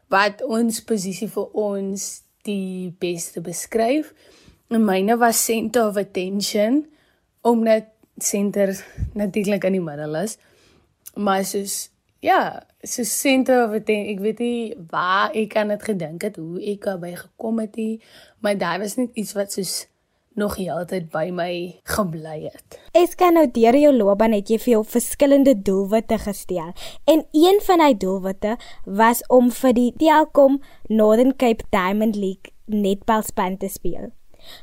wat 0.09 0.43
ons 0.43 0.81
posisie 0.81 1.29
vir 1.29 1.49
ons 1.53 2.26
die 2.47 2.95
beste 3.03 3.43
beskryf. 3.45 4.13
En 4.73 4.85
myne 4.87 5.19
was 5.21 5.45
center 5.45 5.89
of 5.91 5.99
attention 6.01 6.85
omdat 7.47 7.93
center 8.19 8.73
natuurlik 9.15 9.65
in 9.65 9.77
die 9.77 9.85
middel 9.85 10.17
is. 10.23 10.39
Maar 11.15 11.45
soos 11.45 11.91
ja, 12.25 12.67
so 12.83 13.05
center 13.05 13.65
of 13.65 13.75
attention, 13.77 14.15
ek 14.17 14.23
weet 14.25 14.41
nie 14.43 14.75
waar 14.91 15.35
ek 15.37 15.57
aan 15.61 15.71
dit 15.75 15.85
gedink 15.91 16.27
het 16.27 16.41
hoe 16.41 16.63
ek 16.73 16.89
daarby 16.89 17.13
gekom 17.19 17.61
het 17.63 17.77
nie, 17.79 18.01
maar 18.43 18.59
daai 18.59 18.79
was 18.83 18.97
net 18.99 19.15
iets 19.15 19.37
wat 19.37 19.55
soos 19.55 19.85
nog 20.37 20.57
heeltyd 20.61 21.09
by 21.13 21.31
my 21.33 21.53
gebly 21.97 22.51
het. 22.51 22.79
Ek 22.97 23.17
kan 23.21 23.37
nou 23.39 23.47
deur 23.51 23.77
jou 23.77 23.93
loopbaan 23.97 24.37
het 24.37 24.51
jy 24.53 24.59
vir 24.63 24.73
jou 24.77 24.83
verskillende 24.97 25.57
doelwitte 25.69 26.19
gestel 26.23 26.75
en 27.09 27.25
een 27.33 27.63
van 27.67 27.83
daai 27.83 27.97
doelwitte 27.97 28.57
was 28.85 29.25
om 29.33 29.51
vir 29.51 29.73
die 29.77 29.91
Telkom 29.97 30.61
Northern 30.89 31.35
Cape 31.37 31.65
Diamond 31.73 32.17
League 32.17 32.53
netbalspan 32.67 33.57
te 33.57 33.69
speel. 33.73 34.13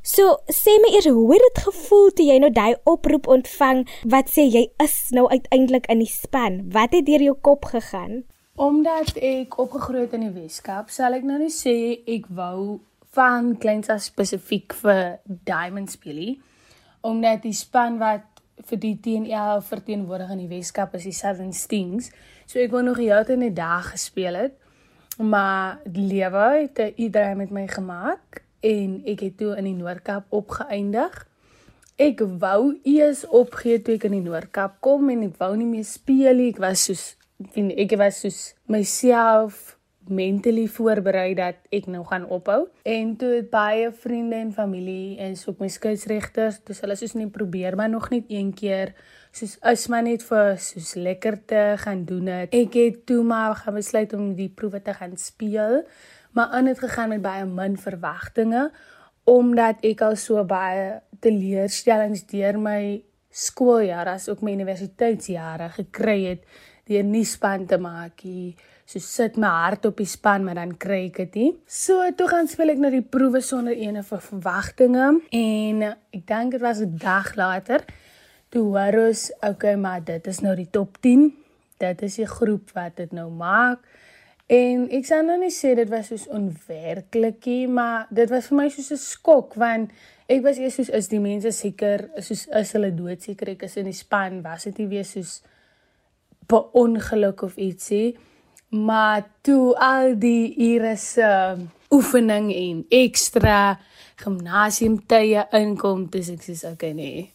So, 0.01 0.37
sê 0.47 0.77
my 0.79 0.93
eers 0.95 1.09
hoe 1.11 1.33
het 1.33 1.43
dit 1.43 1.63
gevoel 1.65 2.11
toe 2.15 2.27
jy 2.27 2.37
nou 2.39 2.51
daai 2.55 2.75
oproep 2.89 3.27
ontvang 3.27 3.83
wat 4.13 4.31
sê 4.31 4.45
jy 4.47 4.67
is 4.83 4.95
nou 5.15 5.25
uiteindelik 5.31 5.89
in 5.91 6.03
die 6.03 6.11
span? 6.11 6.61
Wat 6.71 6.95
het 6.95 7.07
deur 7.09 7.25
jou 7.25 7.35
kop 7.35 7.67
gegaan? 7.73 8.23
Omdat 8.55 9.17
ek 9.17 9.57
opgegroei 9.59 10.05
het 10.05 10.13
in 10.13 10.27
die 10.27 10.35
Weskaap, 10.35 10.91
sal 10.93 11.17
ek 11.17 11.25
nou 11.25 11.39
nie 11.41 11.51
sê 11.51 11.75
ek 12.05 12.29
wou 12.37 12.79
van 13.13 13.57
kleins 13.57 13.89
af 13.89 14.01
spesifiek 14.01 14.73
vir 14.73 15.19
Diamond 15.25 15.91
speelie 15.91 16.41
omdat 17.03 17.41
die 17.43 17.53
span 17.53 17.97
wat 17.99 18.33
vir 18.69 18.79
die 18.79 18.95
TNL 19.03 19.61
verteenwoordig 19.65 20.29
in 20.31 20.43
die 20.45 20.51
Weskaap 20.51 20.93
is 20.95 21.07
die 21.07 21.15
Southern 21.15 21.51
Stings. 21.53 22.11
So 22.47 22.61
ek 22.63 22.71
wou 22.71 22.83
nog 22.85 23.01
heeltyd 23.01 23.35
in 23.35 23.47
die 23.49 23.57
dag 23.57 23.89
gespeel 23.91 24.37
het. 24.39 24.55
Maar 25.19 25.81
die 25.83 26.07
lewe 26.09 26.45
het 26.61 26.79
'n 26.79 26.93
idee 26.95 27.35
met 27.35 27.51
my 27.51 27.67
gemaak 27.67 28.43
en 28.61 29.01
ek 29.05 29.19
het 29.19 29.37
toe 29.37 29.57
in 29.57 29.63
die 29.63 29.75
Noordkap 29.75 30.25
opgeëindig. 30.29 31.27
Ek 31.97 32.19
wou 32.39 32.79
eers 32.83 33.27
opgee 33.27 33.81
toe 33.81 33.95
ek 33.95 34.03
in 34.03 34.11
die 34.11 34.29
Noordkap 34.29 34.79
kom 34.79 35.09
en 35.09 35.23
ek 35.23 35.37
wou 35.37 35.55
nie 35.55 35.67
meer 35.67 35.85
speel 35.85 36.35
nie. 36.35 36.49
Ek 36.49 36.57
was 36.57 36.85
soos 36.85 37.15
ek 37.53 37.97
was 37.97 38.19
soos 38.19 38.55
myself 38.65 39.77
mentally 40.09 40.67
voorberei 40.67 41.33
dat 41.37 41.59
ek 41.69 41.87
nou 41.91 42.03
gaan 42.07 42.25
ophou. 42.25 42.67
En 42.83 43.15
toe 43.15 43.29
het 43.35 43.49
baie 43.49 43.91
vriende 43.91 44.35
en 44.35 44.53
familie 44.53 45.17
en 45.17 45.35
so 45.39 45.51
op 45.51 45.59
my 45.63 45.69
skeieregters 45.71 46.61
dis 46.67 46.81
hulle 46.83 46.97
soos 46.99 47.13
net 47.19 47.31
probeer 47.31 47.75
maar 47.75 47.89
nog 47.89 48.09
net 48.09 48.25
een 48.27 48.53
keer. 48.53 48.93
Soos 49.33 49.57
is 49.71 49.87
maar 49.87 50.03
net 50.05 50.23
vir 50.23 50.57
soos 50.61 50.93
lekker 50.93 51.39
te 51.45 51.61
gaan 51.77 52.03
doen 52.05 52.27
het. 52.27 52.53
Ek 52.53 52.73
het 52.77 53.05
toe 53.05 53.23
maar 53.23 53.55
gaan 53.55 53.79
besluit 53.79 54.13
om 54.13 54.33
die 54.35 54.49
proewe 54.49 54.81
te 54.81 54.93
gaan 54.93 55.17
speel 55.17 55.83
maar 56.33 56.45
aan 56.45 56.65
het 56.65 56.79
gegaan 56.79 57.09
met 57.09 57.21
baie 57.21 57.45
min 57.45 57.77
verwagtinge 57.77 58.71
omdat 59.23 59.85
ek 59.85 60.01
al 60.03 60.17
so 60.19 60.43
baie 60.45 60.99
teleurstellings 61.23 62.25
deur 62.27 62.59
my 62.59 63.03
skooljaar 63.33 64.09
as 64.15 64.27
ook 64.29 64.43
my 64.43 64.53
universiteitsjare 64.57 65.69
gekry 65.77 66.19
het 66.25 66.47
deur 66.89 67.05
nie 67.07 67.25
span 67.25 67.65
te 67.69 67.79
maak 67.81 68.25
nie 68.27 68.55
so 68.93 69.01
sit 69.01 69.37
my 69.41 69.49
hart 69.49 69.87
op 69.89 69.97
die 69.97 70.09
span 70.09 70.43
maar 70.45 70.59
dan 70.59 70.75
kry 70.77 71.07
ek 71.07 71.17
dit 71.23 71.37
nie. 71.39 71.51
So 71.65 72.05
toe 72.17 72.27
gaan 72.29 72.49
speel 72.51 72.75
ek 72.75 72.81
na 72.83 72.91
die 72.93 73.01
proewe 73.01 73.41
sonder 73.41 73.73
enige 73.73 74.19
verwagtinge 74.21 75.07
en 75.33 75.83
ek 75.89 76.25
dink 76.29 76.53
dit 76.53 76.61
was 76.61 76.81
'n 76.85 76.97
dag 77.01 77.33
later 77.35 77.81
toe 78.53 78.61
hoor 78.69 79.07
ons 79.07 79.31
okay 79.41 79.75
maar 79.75 80.03
dit 80.05 80.27
is 80.27 80.41
nou 80.41 80.55
die 80.55 80.69
top 80.69 81.01
10. 81.01 81.33
Dit 81.79 82.01
is 82.01 82.15
die 82.21 82.29
groep 82.29 82.69
wat 82.73 82.95
dit 82.97 83.11
nou 83.11 83.29
maak. 83.31 83.79
En 84.47 84.89
ek 84.91 85.05
sê 85.05 85.23
nou 85.25 85.39
nie 85.39 85.49
sê 85.49 85.73
dit 85.75 85.89
was 85.89 86.07
soos 86.07 86.27
onwerklikie, 86.27 87.67
maar 87.67 88.07
dit 88.11 88.29
was 88.29 88.47
vir 88.47 88.57
my 88.57 88.69
soos 88.69 88.91
'n 88.91 88.97
skok 88.97 89.55
want 89.55 89.89
ek 90.27 90.43
was 90.43 90.57
eers 90.57 90.75
soos 90.75 90.89
is 90.89 91.07
die 91.07 91.19
mense 91.19 91.51
seker 91.51 92.09
soos 92.19 92.47
is 92.47 92.73
hulle 92.73 92.91
dood 92.91 93.21
seker 93.21 93.49
ek 93.49 93.63
is 93.63 93.77
in 93.77 93.85
die 93.85 93.93
span 93.97 94.41
was 94.43 94.63
dit 94.63 94.77
nie 94.77 94.87
weer 94.87 95.05
soos 95.05 95.41
be 96.47 96.59
ongeluk 96.73 97.41
of 97.41 97.57
ietsie 97.57 98.17
maar 98.73 99.27
toe 99.45 99.75
al 99.77 100.15
die 100.19 100.53
ure 100.73 100.95
se 100.97 101.29
oefening 101.93 102.49
en 102.53 102.85
ekstra 102.89 103.77
gimnasiumtye 104.23 105.45
inkom, 105.59 106.07
dis 106.09 106.31
ek 106.33 106.41
sê 106.41 106.57
okay 106.71 106.93
nee. 106.97 107.27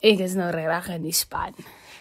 Ek 0.00 0.22
is 0.24 0.36
nou 0.38 0.48
reg 0.54 0.88
in 0.94 1.04
die 1.04 1.16
span. 1.16 1.56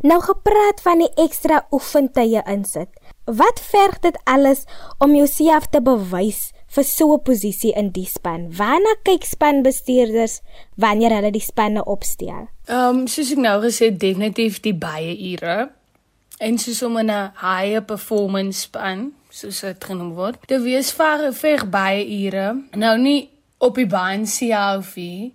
Nou 0.06 0.20
gepraat 0.22 0.84
van 0.86 1.02
die 1.02 1.10
ekstra 1.18 1.64
oefentye 1.74 2.44
insit. 2.48 2.92
Wat 3.26 3.60
verg 3.60 3.98
dit 4.06 4.20
alles 4.30 4.64
om 5.04 5.16
jouself 5.18 5.68
te 5.74 5.82
bewys 5.82 6.52
vir 6.72 6.84
so 6.84 7.16
'n 7.16 7.24
posisie 7.24 7.74
in 7.74 7.90
die 7.92 8.06
span? 8.06 8.54
Waarna 8.54 8.94
kyk 9.04 9.26
spanbestuurders 9.26 10.42
wanneer 10.76 11.12
hulle 11.12 11.32
die 11.32 11.44
spanne 11.44 11.84
opstel? 11.84 12.48
Ehm 12.68 13.02
um, 13.02 13.08
soos 13.08 13.32
ek 13.32 13.38
nou 13.38 13.62
gesê 13.62 13.92
definitief 13.92 14.62
die 14.62 14.76
baie 14.76 15.18
ure 15.34 15.72
en 16.38 16.58
soos 16.58 16.84
om 16.84 16.98
'n 16.98 17.32
high 17.42 17.86
performance 17.86 18.60
span 18.60 19.14
soos 19.30 19.60
dit 19.60 19.90
genoem 19.90 20.14
word. 20.18 20.38
Dit 20.50 20.62
wees 20.66 20.92
ver 20.92 21.34
ver 21.34 21.66
baie 21.70 22.06
ure. 22.26 22.56
Nou 22.72 22.98
nie 23.00 23.30
op 23.58 23.76
die 23.76 23.88
baan 23.90 24.28
self 24.28 24.96
nie, 24.96 25.34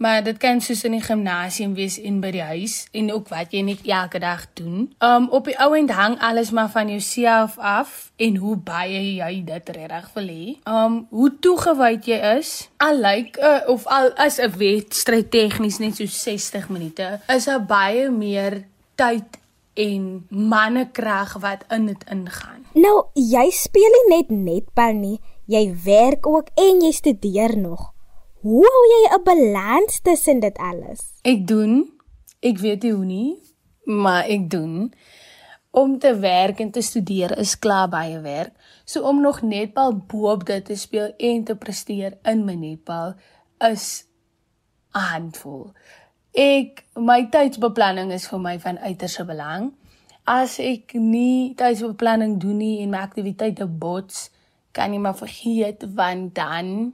maar 0.00 0.22
dit 0.24 0.38
kan 0.40 0.60
soos 0.60 0.84
in 0.84 0.96
die 0.96 1.02
gimnasium 1.04 1.74
wees 1.74 1.98
en 2.00 2.20
by 2.22 2.30
die 2.34 2.42
huis 2.42 2.86
en 2.96 3.10
ook 3.12 3.28
wat 3.28 3.52
jy 3.52 3.60
net 3.66 3.84
elke 3.84 4.18
dag 4.22 4.46
doen. 4.58 4.88
Um 5.04 5.28
op 5.30 5.50
die 5.50 5.56
ou 5.60 5.74
end 5.76 5.90
hang 5.90 6.16
alles 6.20 6.50
maar 6.50 6.70
van 6.72 6.88
jouself 6.88 7.58
af 7.58 8.10
en 8.16 8.36
hoe 8.36 8.56
baie 8.56 9.02
jy 9.18 9.42
dit 9.44 9.74
regtig 9.76 10.08
wil 10.14 10.32
hê. 10.32 10.46
Um 10.64 11.06
hoe 11.10 11.32
toegewyd 11.40 12.08
jy 12.08 12.20
is. 12.38 12.68
Al 12.78 12.96
lyk 12.96 13.36
like, 13.36 13.44
uh, 13.44 13.68
of 13.68 13.86
al 13.86 14.12
is 14.26 14.40
'n 14.40 14.56
wedstryd 14.56 15.30
tegnies 15.30 15.78
net 15.78 15.96
so 15.96 16.06
60 16.06 16.68
minute, 16.68 17.20
is 17.28 17.44
daar 17.44 17.64
baie 17.64 18.10
meer 18.10 18.64
tyd 18.94 19.40
en 19.74 20.26
mannekrag 20.28 21.36
wat 21.42 21.64
in 21.68 21.86
dit 21.86 22.04
ingaan. 22.10 22.66
Nou, 22.74 23.06
jy 23.14 23.50
speel 23.50 23.94
nie 23.96 24.06
net 24.16 24.30
netbal 24.30 24.92
nie, 24.94 25.18
jy 25.50 25.64
werk 25.84 26.26
ook 26.26 26.52
en 26.54 26.82
jy 26.84 26.92
studeer 26.92 27.56
nog. 27.58 27.90
Hoe 28.40 28.64
hou 28.64 28.84
jy 28.88 29.02
'n 29.14 29.24
balans 29.24 30.00
tussen 30.00 30.40
dit 30.40 30.56
alles? 30.58 31.00
Ek 31.22 31.46
doen. 31.46 31.92
Ek 32.40 32.58
weet 32.58 32.82
nie 32.82 32.92
hoe 32.92 33.04
nie, 33.04 33.42
maar 33.84 34.24
ek 34.24 34.50
doen. 34.50 34.92
Om 35.70 35.98
te 35.98 36.18
werk 36.18 36.60
en 36.60 36.70
te 36.70 36.80
studeer 36.80 37.38
is 37.38 37.58
klaar 37.58 37.88
baie 37.88 38.20
werk. 38.20 38.52
So 38.84 39.02
om 39.02 39.20
nog 39.20 39.42
netbal 39.42 39.96
bo-op 39.96 40.46
dit 40.46 40.64
te 40.64 40.76
speel 40.76 41.12
en 41.16 41.44
te 41.44 41.54
presteer 41.54 42.18
in 42.22 42.44
my 42.44 42.54
netbal 42.54 43.14
is 43.58 44.06
'n 44.94 44.98
handvol. 44.98 45.72
Ek 46.36 46.84
my 46.94 47.24
tydsbeplanning 47.26 48.12
is 48.14 48.28
vir 48.30 48.38
my 48.38 48.56
van 48.62 48.78
uiterste 48.78 49.24
belang. 49.26 49.72
As 50.30 50.58
ek 50.62 50.94
nie 50.94 51.54
tydsbeplanning 51.58 52.38
doen 52.38 52.60
nie 52.62 52.76
en 52.84 52.92
my 52.92 53.00
aktiwiteite 53.02 53.66
bots, 53.66 54.28
kan 54.72 54.94
jy 54.94 55.00
maar 55.02 55.18
vergeet 55.18 55.82
want 55.98 56.34
dan 56.38 56.92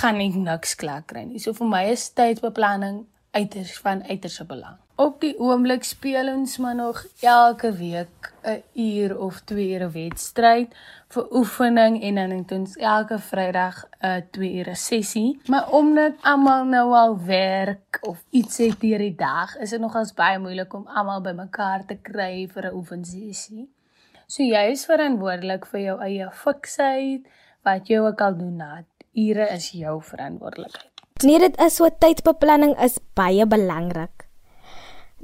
gaan 0.00 0.18
ek 0.20 0.34
niks 0.34 0.74
klaar 0.74 1.04
kry 1.06 1.22
nie. 1.28 1.38
So 1.38 1.54
vir 1.54 1.70
my 1.70 1.84
is 1.92 2.08
tydsbeplanning 2.10 3.04
uiters 3.36 3.76
van 3.84 4.02
uiterste 4.08 4.48
belang. 4.48 4.80
Op 4.96 5.20
die 5.20 5.34
oomblik 5.38 5.84
speel 5.84 6.32
ons 6.32 6.56
maar 6.58 6.74
nog 6.74 7.04
elke 7.20 7.70
week 7.76 8.32
'n 8.46 8.62
uur 8.74 9.18
of 9.18 9.40
2 9.44 9.74
ure 9.74 9.90
wedstryd 9.90 10.74
vir 11.08 11.26
oefening 11.34 12.02
en 12.02 12.14
dan 12.14 12.30
het 12.30 12.52
ons 12.52 12.76
elke 12.76 13.18
Vrydag 13.18 13.84
'n 14.00 14.24
2 14.30 14.52
ure 14.58 14.74
sessie. 14.74 15.40
Maar 15.46 15.70
omdat 15.70 16.12
almal 16.22 16.64
nou 16.64 16.94
al 16.94 17.18
werk 17.24 17.98
of 18.00 18.24
iets 18.30 18.58
het 18.58 18.80
deur 18.80 18.98
die 18.98 19.14
dag, 19.14 19.56
is 19.56 19.70
dit 19.70 19.80
nogals 19.80 20.14
baie 20.14 20.38
moeilik 20.38 20.74
om 20.74 20.86
almal 20.86 21.20
bymekaar 21.20 21.86
te 21.86 21.96
kry 22.02 22.48
vir 22.48 22.66
'n 22.66 22.74
oefensessie. 22.74 23.68
So 24.26 24.42
jy 24.42 24.70
is 24.70 24.86
verantwoordelik 24.86 25.66
vir 25.66 25.80
jou 25.80 26.00
eie 26.00 26.30
fiksheid, 26.30 27.26
wat 27.62 27.88
jy 27.88 27.98
ook 27.98 28.20
al 28.20 28.36
doen 28.38 28.56
na 28.56 28.84
ure 29.12 29.48
is 29.54 29.70
jou 29.70 30.02
verantwoordelikheid. 30.02 30.92
Nee, 31.24 31.38
dit 31.38 31.60
is 31.64 31.76
so 31.78 31.88
tydbeplanning 31.88 32.74
is 32.84 32.98
baie 33.14 33.46
belangrik. 33.46 34.15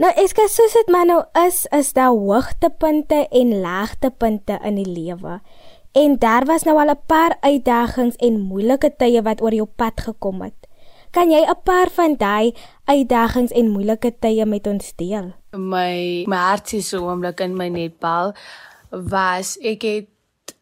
Nou 0.00 0.08
ek 0.08 0.32
sê 0.32 0.46
soos 0.48 0.72
dit 0.72 0.88
maar 0.88 1.04
nou 1.04 1.20
is, 1.36 1.66
is 1.68 1.92
daar 1.92 2.14
hoogtepunte 2.16 3.26
en 3.28 3.50
laagtepunte 3.60 4.56
in 4.64 4.78
die 4.80 4.88
lewe. 4.88 5.40
En 5.92 6.16
daar 6.16 6.46
was 6.48 6.64
nou 6.64 6.78
al 6.80 6.94
'n 6.94 7.04
paar 7.06 7.36
uitdagings 7.40 8.16
en 8.16 8.40
moeilike 8.40 8.96
tye 8.96 9.22
wat 9.22 9.42
oor 9.42 9.52
jou 9.52 9.68
pad 9.76 10.00
gekom 10.00 10.40
het. 10.42 10.56
Kan 11.10 11.30
jy 11.30 11.44
'n 11.44 11.62
paar 11.64 11.90
van 11.90 12.16
daai 12.16 12.54
uitdagings 12.84 13.52
en 13.52 13.68
moeilike 13.68 14.12
tye 14.18 14.46
met 14.46 14.66
ons 14.66 14.92
deel? 14.96 15.32
My 15.52 16.24
my 16.26 16.36
hartjie 16.36 16.82
so 16.82 17.08
oomblik 17.08 17.40
in 17.40 17.56
my 17.56 17.68
netbal 17.68 18.32
was 18.90 19.58
ek 19.60 19.82
het 19.82 20.08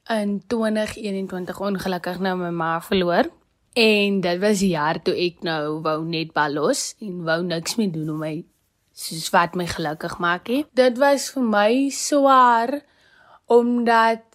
in 0.08 0.42
2021 0.46 1.60
ongelukkig 1.60 2.18
nou 2.18 2.36
my 2.36 2.50
ma 2.50 2.80
verloor. 2.80 3.30
En 3.74 4.20
dit 4.20 4.38
was 4.40 4.58
die 4.58 4.74
jaar 4.74 5.02
toe 5.02 5.14
ek 5.14 5.42
nou 5.42 5.80
wou 5.80 6.04
net 6.04 6.32
bal 6.32 6.52
los 6.52 6.96
en 7.00 7.22
wou 7.22 7.42
niks 7.42 7.76
meer 7.76 7.92
doen 7.92 8.10
om 8.10 8.18
my 8.18 8.44
soos 9.00 9.30
wat 9.34 9.56
my 9.56 9.66
gelukkig 9.70 10.18
maak 10.20 10.50
nie. 10.52 10.64
Dit 10.76 10.98
was 11.00 11.30
vir 11.34 11.46
my 11.56 11.72
swaar 11.94 12.80
omdat 13.50 14.26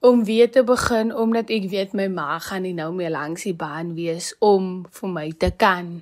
om 0.00 0.24
weer 0.24 0.50
te 0.50 0.62
begin 0.62 1.14
omdat 1.14 1.50
ek 1.50 1.70
weet 1.70 1.94
my 1.98 2.06
ma 2.12 2.38
gaan 2.42 2.62
nie 2.66 2.74
nou 2.74 2.92
meer 2.94 3.10
langs 3.10 3.46
die 3.48 3.56
baan 3.56 3.94
wees 3.98 4.34
om 4.38 4.86
vir 5.00 5.10
my 5.14 5.28
te 5.38 5.50
kan 5.50 5.98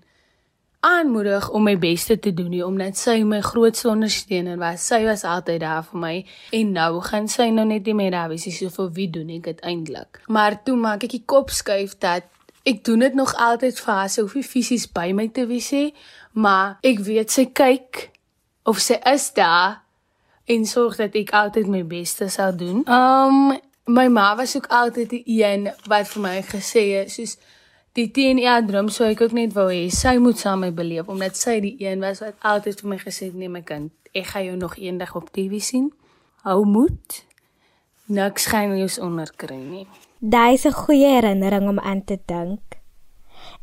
aanmoedig 0.86 1.48
om 1.50 1.64
my 1.66 1.74
bes 1.78 2.04
te 2.06 2.18
doen 2.20 2.50
nie 2.52 2.62
omdat 2.64 2.98
sy 2.98 3.16
my 3.26 3.40
grootste 3.44 3.88
ondersteuner 3.90 4.58
was. 4.60 4.84
Sy 4.86 5.02
was 5.06 5.24
altyd 5.26 5.60
daar 5.64 5.84
vir 5.88 6.00
my 6.02 6.14
en 6.58 6.72
nou 6.76 7.00
gaan 7.08 7.26
sy 7.32 7.48
nou 7.54 7.66
net 7.66 7.88
nie 7.88 7.96
meer 7.98 8.14
daar 8.14 8.30
wees 8.30 8.46
nie. 8.46 8.54
So 8.54 8.70
vir 8.74 8.92
wie 8.98 9.08
doen 9.10 9.32
ek 9.38 9.48
dit 9.48 9.64
eintlik? 9.66 10.20
Maar 10.28 10.60
toe 10.66 10.76
maak 10.78 11.06
ek 11.08 11.16
die 11.16 11.24
kop 11.26 11.50
skuif 11.54 11.96
dat 12.02 12.28
ek 12.66 12.82
doen 12.84 13.04
dit 13.04 13.14
nog 13.14 13.34
altyd 13.34 13.80
vir 13.80 13.92
haar. 13.94 14.10
Sy 14.10 14.24
hoef 14.24 14.36
nie 14.38 14.46
fisies 14.46 14.86
by 14.90 15.12
my 15.14 15.28
te 15.32 15.46
wees 15.46 15.70
nie, 15.74 15.92
maar 16.34 16.76
ek 16.86 17.02
weet 17.06 17.32
sy 17.32 17.46
kyk 17.54 18.08
of 18.66 18.82
sy 18.82 18.98
is 19.06 19.30
daar 19.36 19.82
en 20.50 20.66
sorg 20.66 20.98
dat 20.98 21.14
ek 21.18 21.32
altyd 21.34 21.70
my 21.70 21.82
beste 21.86 22.28
sal 22.32 22.54
doen. 22.56 22.82
Um 22.90 23.56
my 23.86 24.08
ma 24.10 24.32
was 24.34 24.56
ook 24.58 24.66
altyd 24.74 25.12
die 25.14 25.22
een 25.30 25.68
wat 25.86 26.08
vir 26.10 26.22
my 26.22 26.40
gesê 26.42 26.82
het 26.96 27.12
soos 27.14 27.36
die 27.94 28.08
TNA 28.10 28.56
droom 28.66 28.88
sou 28.90 29.06
ek 29.06 29.22
ook 29.22 29.36
net 29.38 29.54
wou 29.54 29.68
hê 29.70 29.84
sy 29.94 30.16
moet 30.18 30.42
saam 30.42 30.64
my 30.66 30.72
beleef 30.74 31.06
omdat 31.06 31.38
sy 31.38 31.60
die 31.62 31.76
een 31.78 32.02
was 32.02 32.18
wat 32.24 32.34
altyd 32.42 32.82
vir 32.82 32.90
my 32.90 32.98
gesê 32.98 33.30
het 33.30 33.38
nee 33.38 33.52
my 33.52 33.62
kind 33.62 33.94
ek 34.16 34.26
gaan 34.32 34.44
jou 34.44 34.56
nog 34.56 34.76
eendag 34.76 35.14
op 35.14 35.30
TV 35.30 35.60
sien. 35.60 35.92
Hou 36.42 36.64
moed. 36.64 37.22
Niks 38.06 38.46
gaan 38.46 38.76
jou 38.78 38.90
onderkry 39.04 39.58
nie. 39.60 39.86
Daai 40.20 40.54
is 40.54 40.64
'n 40.64 40.72
goeie 40.72 41.06
herinnering 41.06 41.68
om 41.68 41.78
aan 41.78 42.04
te 42.04 42.18
dink. 42.24 42.60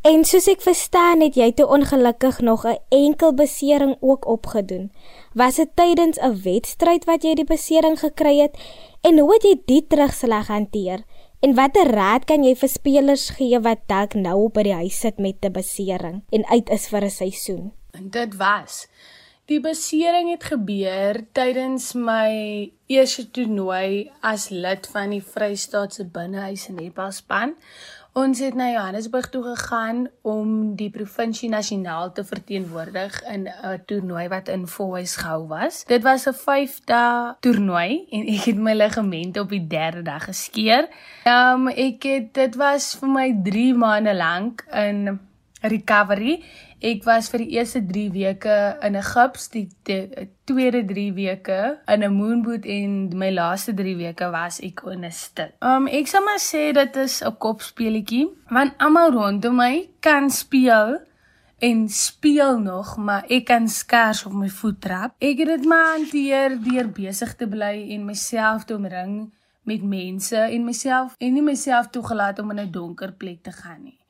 En 0.02 0.26
soos 0.26 0.48
ek 0.48 0.62
verstaan 0.62 1.22
het 1.22 1.36
jy 1.36 1.52
te 1.52 1.66
ongelukkig 1.68 2.40
nog 2.42 2.66
'n 2.66 2.78
enkel 2.90 3.34
besering 3.34 3.98
ook 4.00 4.28
opgedoen. 4.28 4.92
Was 5.34 5.56
dit 5.56 5.70
tydens 5.76 6.18
'n 6.20 6.42
wedstryd 6.44 7.06
wat 7.06 7.24
jy 7.24 7.34
die 7.34 7.46
besering 7.46 8.00
gekry 8.00 8.38
het 8.38 8.58
en 9.02 9.20
hoe 9.20 9.34
het 9.34 9.44
jy 9.44 9.62
die 9.66 9.88
terugslag 9.88 10.48
hanteer? 10.48 11.04
En 11.40 11.56
watter 11.56 11.88
raad 11.88 12.26
kan 12.26 12.44
jy 12.44 12.56
vir 12.56 12.70
spelers 12.70 13.30
gee 13.30 13.60
wat 13.60 13.80
dalk 13.88 14.14
nou 14.14 14.50
by 14.50 14.64
die 14.64 14.74
huis 14.74 15.00
sit 15.00 15.18
met 15.18 15.36
'n 15.42 15.52
besering 15.52 16.24
en 16.30 16.46
uit 16.46 16.70
is 16.70 16.88
vir 16.88 17.04
'n 17.04 17.10
seisoen? 17.10 17.72
En 17.92 18.10
dit 18.10 18.36
was 18.36 18.88
Die 19.52 19.60
besering 19.60 20.30
het 20.32 20.46
gebeur 20.48 21.18
tydens 21.36 21.90
my 22.00 22.32
eerste 22.88 23.26
toernooi 23.36 24.06
as 24.24 24.46
lid 24.56 24.88
van 24.88 25.12
die 25.12 25.20
Vrystaatse 25.20 26.06
Binnehuise 26.08 26.72
netbalspan. 26.72 27.52
Ons 28.16 28.40
het 28.40 28.56
na 28.56 28.70
Johannesburg 28.70 29.28
toe 29.34 29.42
gegaan 29.44 30.06
om 30.22 30.78
die 30.80 30.88
provinsie 30.94 31.50
nasionaal 31.52 32.14
te 32.16 32.24
verteenwoordig 32.24 33.20
in 33.34 33.50
'n 33.50 33.84
toernooi 33.86 34.28
wat 34.32 34.48
in 34.48 34.64
Foy's 34.68 35.18
gehou 35.20 35.48
was. 35.48 35.84
Dit 35.92 36.04
was 36.04 36.26
'n 36.28 36.34
5 36.34 36.80
dae 36.86 37.36
toernooi 37.40 38.08
en 38.12 38.28
ek 38.28 38.46
het 38.46 38.58
my 38.58 38.74
ligamente 38.74 39.40
op 39.42 39.50
die 39.50 39.68
3de 39.68 40.02
dag 40.02 40.24
geskeur. 40.24 40.88
Ehm 41.24 41.68
um, 41.68 41.68
ek 41.68 42.04
het 42.04 42.34
dit 42.34 42.56
was 42.56 42.96
vir 42.96 43.10
my 43.10 43.40
3 43.44 43.74
maande 43.74 44.16
lank 44.16 44.66
in 44.72 45.20
recovery 45.64 46.44
Ek 46.84 47.06
was 47.08 47.30
vir 47.32 47.40
die 47.46 47.54
eerste 47.56 47.80
3 47.88 48.10
weke 48.12 48.56
in 48.84 48.98
'n 49.00 49.06
gips, 49.08 49.46
die, 49.54 49.70
die 49.88 50.28
tweede 50.44 50.82
3 50.84 51.14
weke 51.16 51.80
in 51.88 52.04
'n 52.04 52.12
moonboot 52.12 52.66
en 52.66 53.08
my 53.22 53.30
laaste 53.32 53.74
3 53.74 53.96
weke 53.96 54.28
was 54.32 54.60
ek 54.60 54.84
in 54.92 55.06
'n 55.06 55.12
stit. 55.12 55.56
Um 55.62 55.88
ek 55.88 56.08
sal 56.12 56.26
maar 56.28 56.44
sê 56.44 56.74
dit 56.74 56.96
is 56.96 57.24
'n 57.24 57.38
kopspeletjie, 57.40 58.28
want 58.50 58.74
almal 58.80 59.12
rondom 59.12 59.56
my 59.56 59.90
kan 60.02 60.30
speel 60.30 61.00
en 61.60 61.88
speel 61.88 62.60
nog, 62.60 62.98
maar 62.98 63.24
ek 63.30 63.46
kan 63.46 63.68
skers 63.68 64.26
op 64.26 64.34
my 64.34 64.50
voet 64.50 64.82
trap. 64.82 65.16
Ek 65.20 65.38
het 65.38 65.48
dit 65.48 65.66
maar 65.66 65.96
hanteer 65.96 66.60
deur 66.60 66.92
besig 66.92 67.36
te 67.36 67.48
bly 67.48 67.88
en 67.96 68.06
myself 68.06 68.66
te 68.66 68.76
omring 68.76 69.32
met 69.64 69.84
mense 69.84 70.36
en 70.36 70.66
myself 70.66 71.16
en 71.18 71.34
nie 71.34 71.42
myself 71.42 71.88
toegelaat 71.88 72.40
om 72.40 72.52
in 72.52 72.60
'n 72.60 72.72
donker 72.72 73.14
plek 73.14 73.44
te 73.44 73.52
gaan 73.52 73.84
nie. 73.84 74.03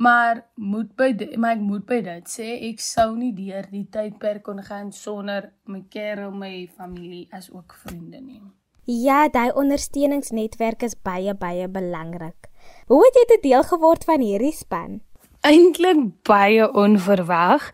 Maar 0.00 0.46
moet 0.54 0.94
by 0.96 1.10
maar 1.36 1.58
ek 1.58 1.64
moet 1.64 1.84
by 1.88 1.98
dit 2.06 2.30
sê 2.32 2.46
ek 2.70 2.80
sou 2.80 3.10
nie 3.18 3.34
deur 3.36 3.66
die 3.68 3.84
tydperk 3.92 4.46
kon 4.46 4.62
gaan 4.64 4.94
sonder 4.96 5.50
my 5.68 5.82
kerel, 5.92 6.32
my 6.32 6.64
familie 6.72 7.26
as 7.36 7.50
ook 7.52 7.76
vriende 7.82 8.22
nie. 8.22 8.40
Ja, 8.88 9.28
daai 9.28 9.52
ondersteuningsnetwerk 9.52 10.86
is 10.88 10.96
baie 10.96 11.34
baie 11.36 11.68
belangrik. 11.68 12.48
Hoe 12.88 13.02
het 13.04 13.18
jy 13.20 13.26
te 13.28 13.38
deel 13.44 13.66
geword 13.68 14.08
van 14.08 14.24
hierdie 14.24 14.54
span? 14.56 15.02
Eintlik 15.44 16.00
baie 16.24 16.72
onverwag. 16.72 17.68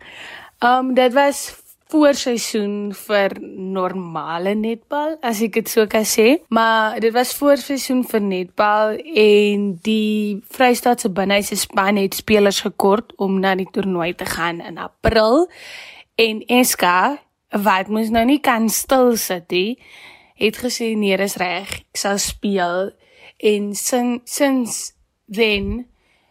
Um 0.59 0.93
dit 0.99 1.15
was 1.15 1.47
voorseisoen 1.91 2.93
vir 3.07 3.37
normale 3.41 4.55
netbal 4.55 5.15
as 5.25 5.41
ek 5.45 5.59
dit 5.59 5.71
so 5.71 5.87
kan 5.91 6.05
sê. 6.07 6.39
Maar 6.49 6.99
dit 7.03 7.13
was 7.15 7.35
voorseisoen 7.37 8.03
vir 8.07 8.23
netbal 8.23 8.97
en 9.23 9.69
die 9.85 10.41
Vrystaatse 10.57 11.11
binnehuise 11.13 11.59
span 11.59 11.99
het 12.01 12.17
spelers 12.19 12.63
gekort 12.65 13.15
om 13.17 13.39
na 13.43 13.55
die 13.55 13.69
toernooi 13.71 14.13
te 14.15 14.27
gaan 14.27 14.61
in 14.61 14.77
April. 14.77 15.47
En 16.17 16.43
Eska 16.47 17.17
wat 17.51 17.87
mos 17.87 18.11
nou 18.11 18.25
nie 18.27 18.41
kan 18.43 18.67
stil 18.69 19.15
sit 19.15 19.51
nie 19.51 19.77
het 20.37 20.57
gesê 20.61 20.93
nee 20.95 21.17
dis 21.17 21.37
reg 21.41 21.71
ek 21.79 21.97
sal 21.97 22.19
speel. 22.21 22.91
En 23.37 23.73
sin, 23.75 24.21
since 24.25 24.93
then 25.29 25.87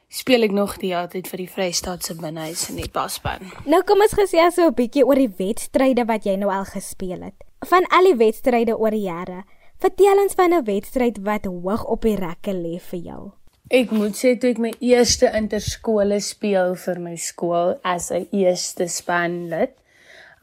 speel 0.08 0.46
ek 0.46 0.54
nog 0.54 0.76
die 0.78 0.92
hele 0.94 1.08
tyd 1.10 1.28
vir 1.28 1.42
die 1.42 1.50
Vrystaatse 1.50 2.14
binnehuis 2.14 2.68
in 2.70 2.78
die 2.80 2.90
baspan. 2.92 3.50
Nou 3.66 3.82
kom 3.86 4.00
ons 4.04 4.14
gesels 4.14 4.54
so 4.54 4.66
'n 4.66 4.74
bietjie 4.74 5.04
oor 5.04 5.18
die 5.18 5.32
wedstryde 5.38 6.06
wat 6.06 6.26
jy 6.26 6.36
nou 6.36 6.50
al 6.50 6.64
gespeel 6.64 7.22
het. 7.22 7.44
Van 7.66 7.84
al 7.90 8.04
die 8.04 8.16
wedstryde 8.16 8.78
oor 8.78 8.90
die 8.90 9.08
jare, 9.08 9.44
vertel 9.78 10.22
ons 10.22 10.34
van 10.34 10.54
'n 10.54 10.64
wedstryd 10.64 11.18
wat 11.24 11.44
hoog 11.44 11.84
op 11.84 12.02
die 12.02 12.16
rekke 12.16 12.52
lê 12.52 12.78
vir 12.78 13.00
jou. 13.00 13.32
Ek 13.68 13.90
moet 13.90 14.14
sê 14.14 14.38
toe 14.38 14.50
ek 14.50 14.58
my 14.58 14.72
eerste 14.80 15.26
interskole 15.34 16.20
speel 16.20 16.74
vir 16.74 17.00
my 17.00 17.16
skool 17.16 17.74
as 17.82 18.12
'n 18.12 18.28
eerste 18.32 18.88
spanlid 18.88 19.74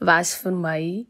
was 0.00 0.34
vir 0.34 0.52
my 0.52 1.06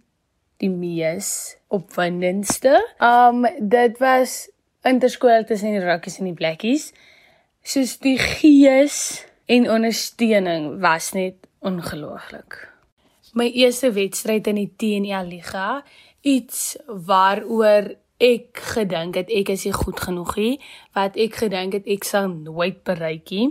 die 0.59 0.71
mees 0.71 1.57
opwindendste. 1.69 2.79
Um 3.01 3.47
dit 3.59 3.99
was 3.99 4.49
interskool 4.85 5.45
tussen 5.45 5.73
die 5.73 5.85
Rockies 5.85 6.19
en 6.19 6.27
die 6.27 6.39
Blackies 6.39 6.93
soos 7.65 7.97
die 8.05 8.19
gees 8.21 9.25
en 9.49 9.71
ondersteuning 9.73 10.81
was 10.85 11.13
net 11.17 11.49
ongelooflik. 11.65 12.59
My 13.33 13.49
eerste 13.49 13.91
wedstryd 13.97 14.47
in 14.53 14.61
die 14.61 14.73
TNL 14.77 15.31
liga, 15.33 15.81
iets 16.21 16.77
waaroor 16.87 17.95
ek 18.23 18.61
gedink 18.75 19.17
het 19.19 19.33
ek 19.33 19.55
is 19.57 19.65
nie 19.67 19.75
goed 19.75 20.01
genoeg 20.01 20.37
nie, 20.37 20.55
wat 20.95 21.17
ek 21.17 21.41
gedink 21.41 21.81
het 21.81 21.89
ek 21.91 22.05
sal 22.07 22.29
nooit 22.29 22.85
bereik 22.87 23.33
nie. 23.33 23.51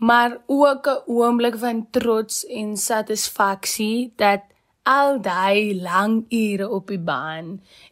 Maar 0.00 0.40
ook 0.46 0.88
'n 0.88 1.04
oomblik 1.06 1.56
van 1.60 1.86
trots 1.90 2.44
en 2.46 2.76
satisfaksie 2.76 4.12
dat 4.16 4.42
al 4.86 5.18
daai 5.22 5.74
lang 5.82 6.24
ure 6.30 6.68
op 6.70 6.90
die 6.92 7.00
baan 7.02 7.48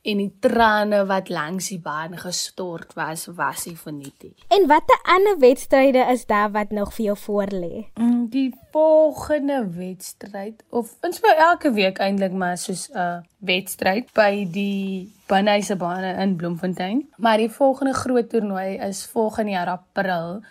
en 0.07 0.21
die 0.23 0.31
trane 0.41 1.01
wat 1.11 1.29
langs 1.29 1.73
die 1.73 1.81
baan 1.83 2.15
gestort 2.19 2.95
was, 2.95 3.27
was 3.35 3.67
nie 3.67 3.77
verniet 3.79 4.23
nie. 4.23 4.35
En 4.55 4.69
watter 4.71 5.01
ander 5.17 5.39
wedstryde 5.43 6.05
is 6.13 6.27
daar 6.31 6.53
wat 6.55 6.71
nog 6.71 6.95
vir 6.95 7.05
jou 7.11 7.17
voorlê? 7.25 7.73
Mm, 7.99 8.29
die 8.31 8.51
volgende 8.73 9.65
wedstryd 9.75 10.63
of 10.71 10.95
ons 11.03 11.19
speel 11.19 11.43
elke 11.49 11.75
week 11.75 11.99
eintlik 11.99 12.33
maar 12.33 12.59
soos 12.59 12.89
'n 12.93 12.99
uh, 12.99 13.19
wedstryd 13.39 14.13
by 14.15 14.47
die 14.51 15.11
binnehuise 15.27 15.77
bane 15.77 16.15
in 16.23 16.37
Bloemfontein. 16.37 17.09
Maar 17.17 17.37
die 17.43 17.51
volgende 17.51 17.95
groot 17.95 18.31
toernooi 18.31 18.79
is 18.79 19.07
volgende 19.07 19.51
jaar 19.51 19.69
April 19.69 20.43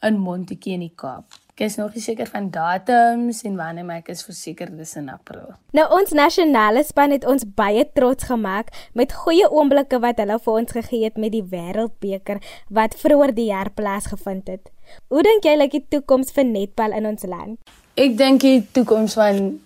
in 0.00 0.18
Montetjie 0.18 0.72
in 0.72 0.86
die 0.86 0.94
Kaap. 0.94 1.39
Ek 1.60 1.66
is 1.66 1.74
nog 1.76 1.92
nie 1.92 2.00
seker 2.00 2.24
van 2.24 2.46
datums 2.48 3.42
en 3.44 3.56
wanneer 3.58 3.84
maar 3.84 3.98
ek 4.00 4.06
is 4.14 4.22
verseker 4.24 4.70
dis 4.72 4.94
in 4.96 5.10
April. 5.12 5.50
Nou 5.76 5.82
ons 5.92 6.14
nasionale 6.16 6.80
span 6.88 7.12
het 7.12 7.26
ons 7.28 7.44
baie 7.44 7.82
trots 7.84 8.24
gemaak 8.30 8.70
met 8.96 9.12
goeie 9.12 9.44
oomblikke 9.44 9.98
wat 10.00 10.22
hulle 10.24 10.38
vir 10.40 10.60
ons 10.62 10.72
gegee 10.72 11.04
het 11.04 11.18
met 11.20 11.34
die 11.34 11.42
Wêreldbeker 11.50 12.40
wat 12.78 12.96
vroeër 13.02 13.34
die 13.36 13.50
jaar 13.50 13.68
plaasgevind 13.76 14.48
het. 14.48 14.72
Hoe 15.12 15.20
dink 15.26 15.44
jy 15.44 15.58
lyk 15.60 15.76
die 15.76 15.84
toekoms 15.98 16.32
vir 16.32 16.48
netbal 16.48 16.96
in 16.96 17.10
ons 17.12 17.28
land? 17.28 17.76
Ek 17.92 18.16
dink 18.16 18.40
die 18.40 18.64
toekoms 18.64 19.20
van 19.20 19.60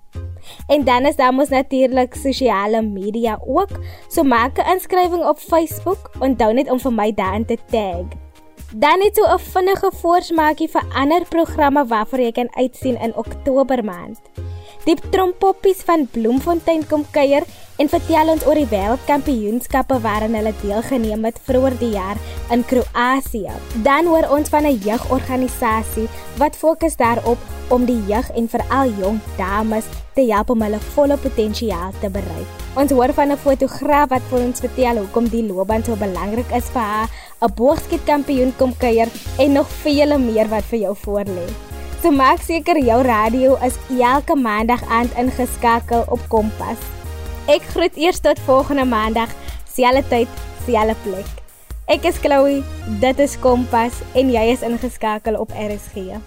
En 0.66 0.84
dan 0.84 1.06
is 1.06 1.16
daar 1.16 1.34
mos 1.34 1.48
natuurlik 1.48 2.14
sosiale 2.14 2.82
media 2.82 3.40
ook. 3.46 3.68
So 4.08 4.22
maak 4.22 4.58
'n 4.58 4.70
inskrywing 4.72 5.24
op 5.24 5.38
Facebook 5.38 6.10
onthou 6.18 6.52
net 6.52 6.70
om 6.70 6.80
vir 6.80 6.92
my 6.92 7.14
daarin 7.14 7.44
te 7.44 7.58
tag. 7.70 8.04
Dan 8.74 9.00
het 9.00 9.16
so 9.16 9.34
'n 9.34 9.38
vinnige 9.38 9.90
voorsmaakie 9.94 10.68
vir 10.68 10.84
ander 10.94 11.24
programme 11.28 11.86
waarvoor 11.86 12.20
jy 12.20 12.32
kan 12.32 12.56
uitsien 12.56 13.00
in 13.00 13.16
Oktober 13.16 13.84
maand. 13.84 14.20
Die 14.84 14.96
trompoppies 15.10 15.82
van 15.82 16.06
Bloemfontein 16.06 16.86
kom 16.86 17.04
kuier 17.10 17.42
en 17.76 17.88
vertel 17.92 18.30
ons 18.32 18.46
oor 18.46 18.58
die 18.58 18.68
wêreldkampioenskappe 18.70 19.98
waarin 20.04 20.36
hulle 20.38 20.52
deelgeneem 20.62 21.24
het 21.28 21.40
vroeër 21.48 21.76
die 21.80 21.92
jaar 21.94 22.20
in 22.54 22.64
Kroasie. 22.64 23.50
Dan 23.84 24.08
hoor 24.10 24.28
ons 24.30 24.48
van 24.48 24.66
'n 24.66 24.80
jeugorganisasie 24.84 26.08
wat 26.38 26.56
fokus 26.56 26.96
daarop 26.96 27.38
om 27.68 27.84
die 27.84 28.00
jeug 28.06 28.30
en 28.30 28.48
veral 28.48 28.90
jong 29.00 29.20
dames 29.36 29.84
te 30.14 30.22
help 30.32 30.50
om 30.50 30.62
hulle 30.62 30.78
volle 30.94 31.16
potensiaal 31.16 31.92
te 32.00 32.10
bereik. 32.10 32.48
Ons 32.76 32.90
hoor 32.90 33.12
van 33.12 33.32
'n 33.32 33.36
fotograaf 33.36 34.08
wat 34.08 34.22
vir 34.30 34.40
ons 34.40 34.60
vertel 34.60 34.96
hoekom 34.96 35.28
die 35.28 35.46
loopbaan 35.46 35.84
so 35.84 35.96
belangrik 35.96 36.50
is 36.52 36.68
vir 36.72 36.82
haar, 36.82 37.08
'n 37.42 37.54
boogskietkampioen 37.54 38.56
kom 38.56 38.76
kuier 38.78 39.08
en 39.38 39.52
nog 39.52 39.68
vele 39.68 40.18
meer 40.18 40.48
wat 40.48 40.64
vir 40.64 40.78
jou 40.78 40.96
voorlê. 41.04 41.46
So 42.02 42.10
maak 42.10 42.40
seker 42.40 42.78
jou 42.78 43.02
radio 43.02 43.56
is 43.64 43.78
elke 44.00 44.34
maandag 44.34 44.82
aand 44.88 45.16
ingeskakel 45.16 46.04
op 46.08 46.20
Kompas. 46.28 46.95
Ek 47.46 47.62
groet 47.70 47.94
eers 47.94 48.18
tot 48.18 48.40
volgende 48.42 48.82
maandag, 48.84 49.30
selfde 49.70 50.02
tyd, 50.10 50.38
selfde 50.66 50.96
plek. 51.04 51.28
Ek 51.86 52.02
is 52.10 52.18
Chloe, 52.18 52.64
dit 52.98 53.20
is 53.22 53.36
Kompas 53.38 54.00
en 54.18 54.32
jy 54.34 54.42
is 54.50 54.64
ingeskakel 54.66 55.38
op 55.38 55.54
RSG. 55.54 56.18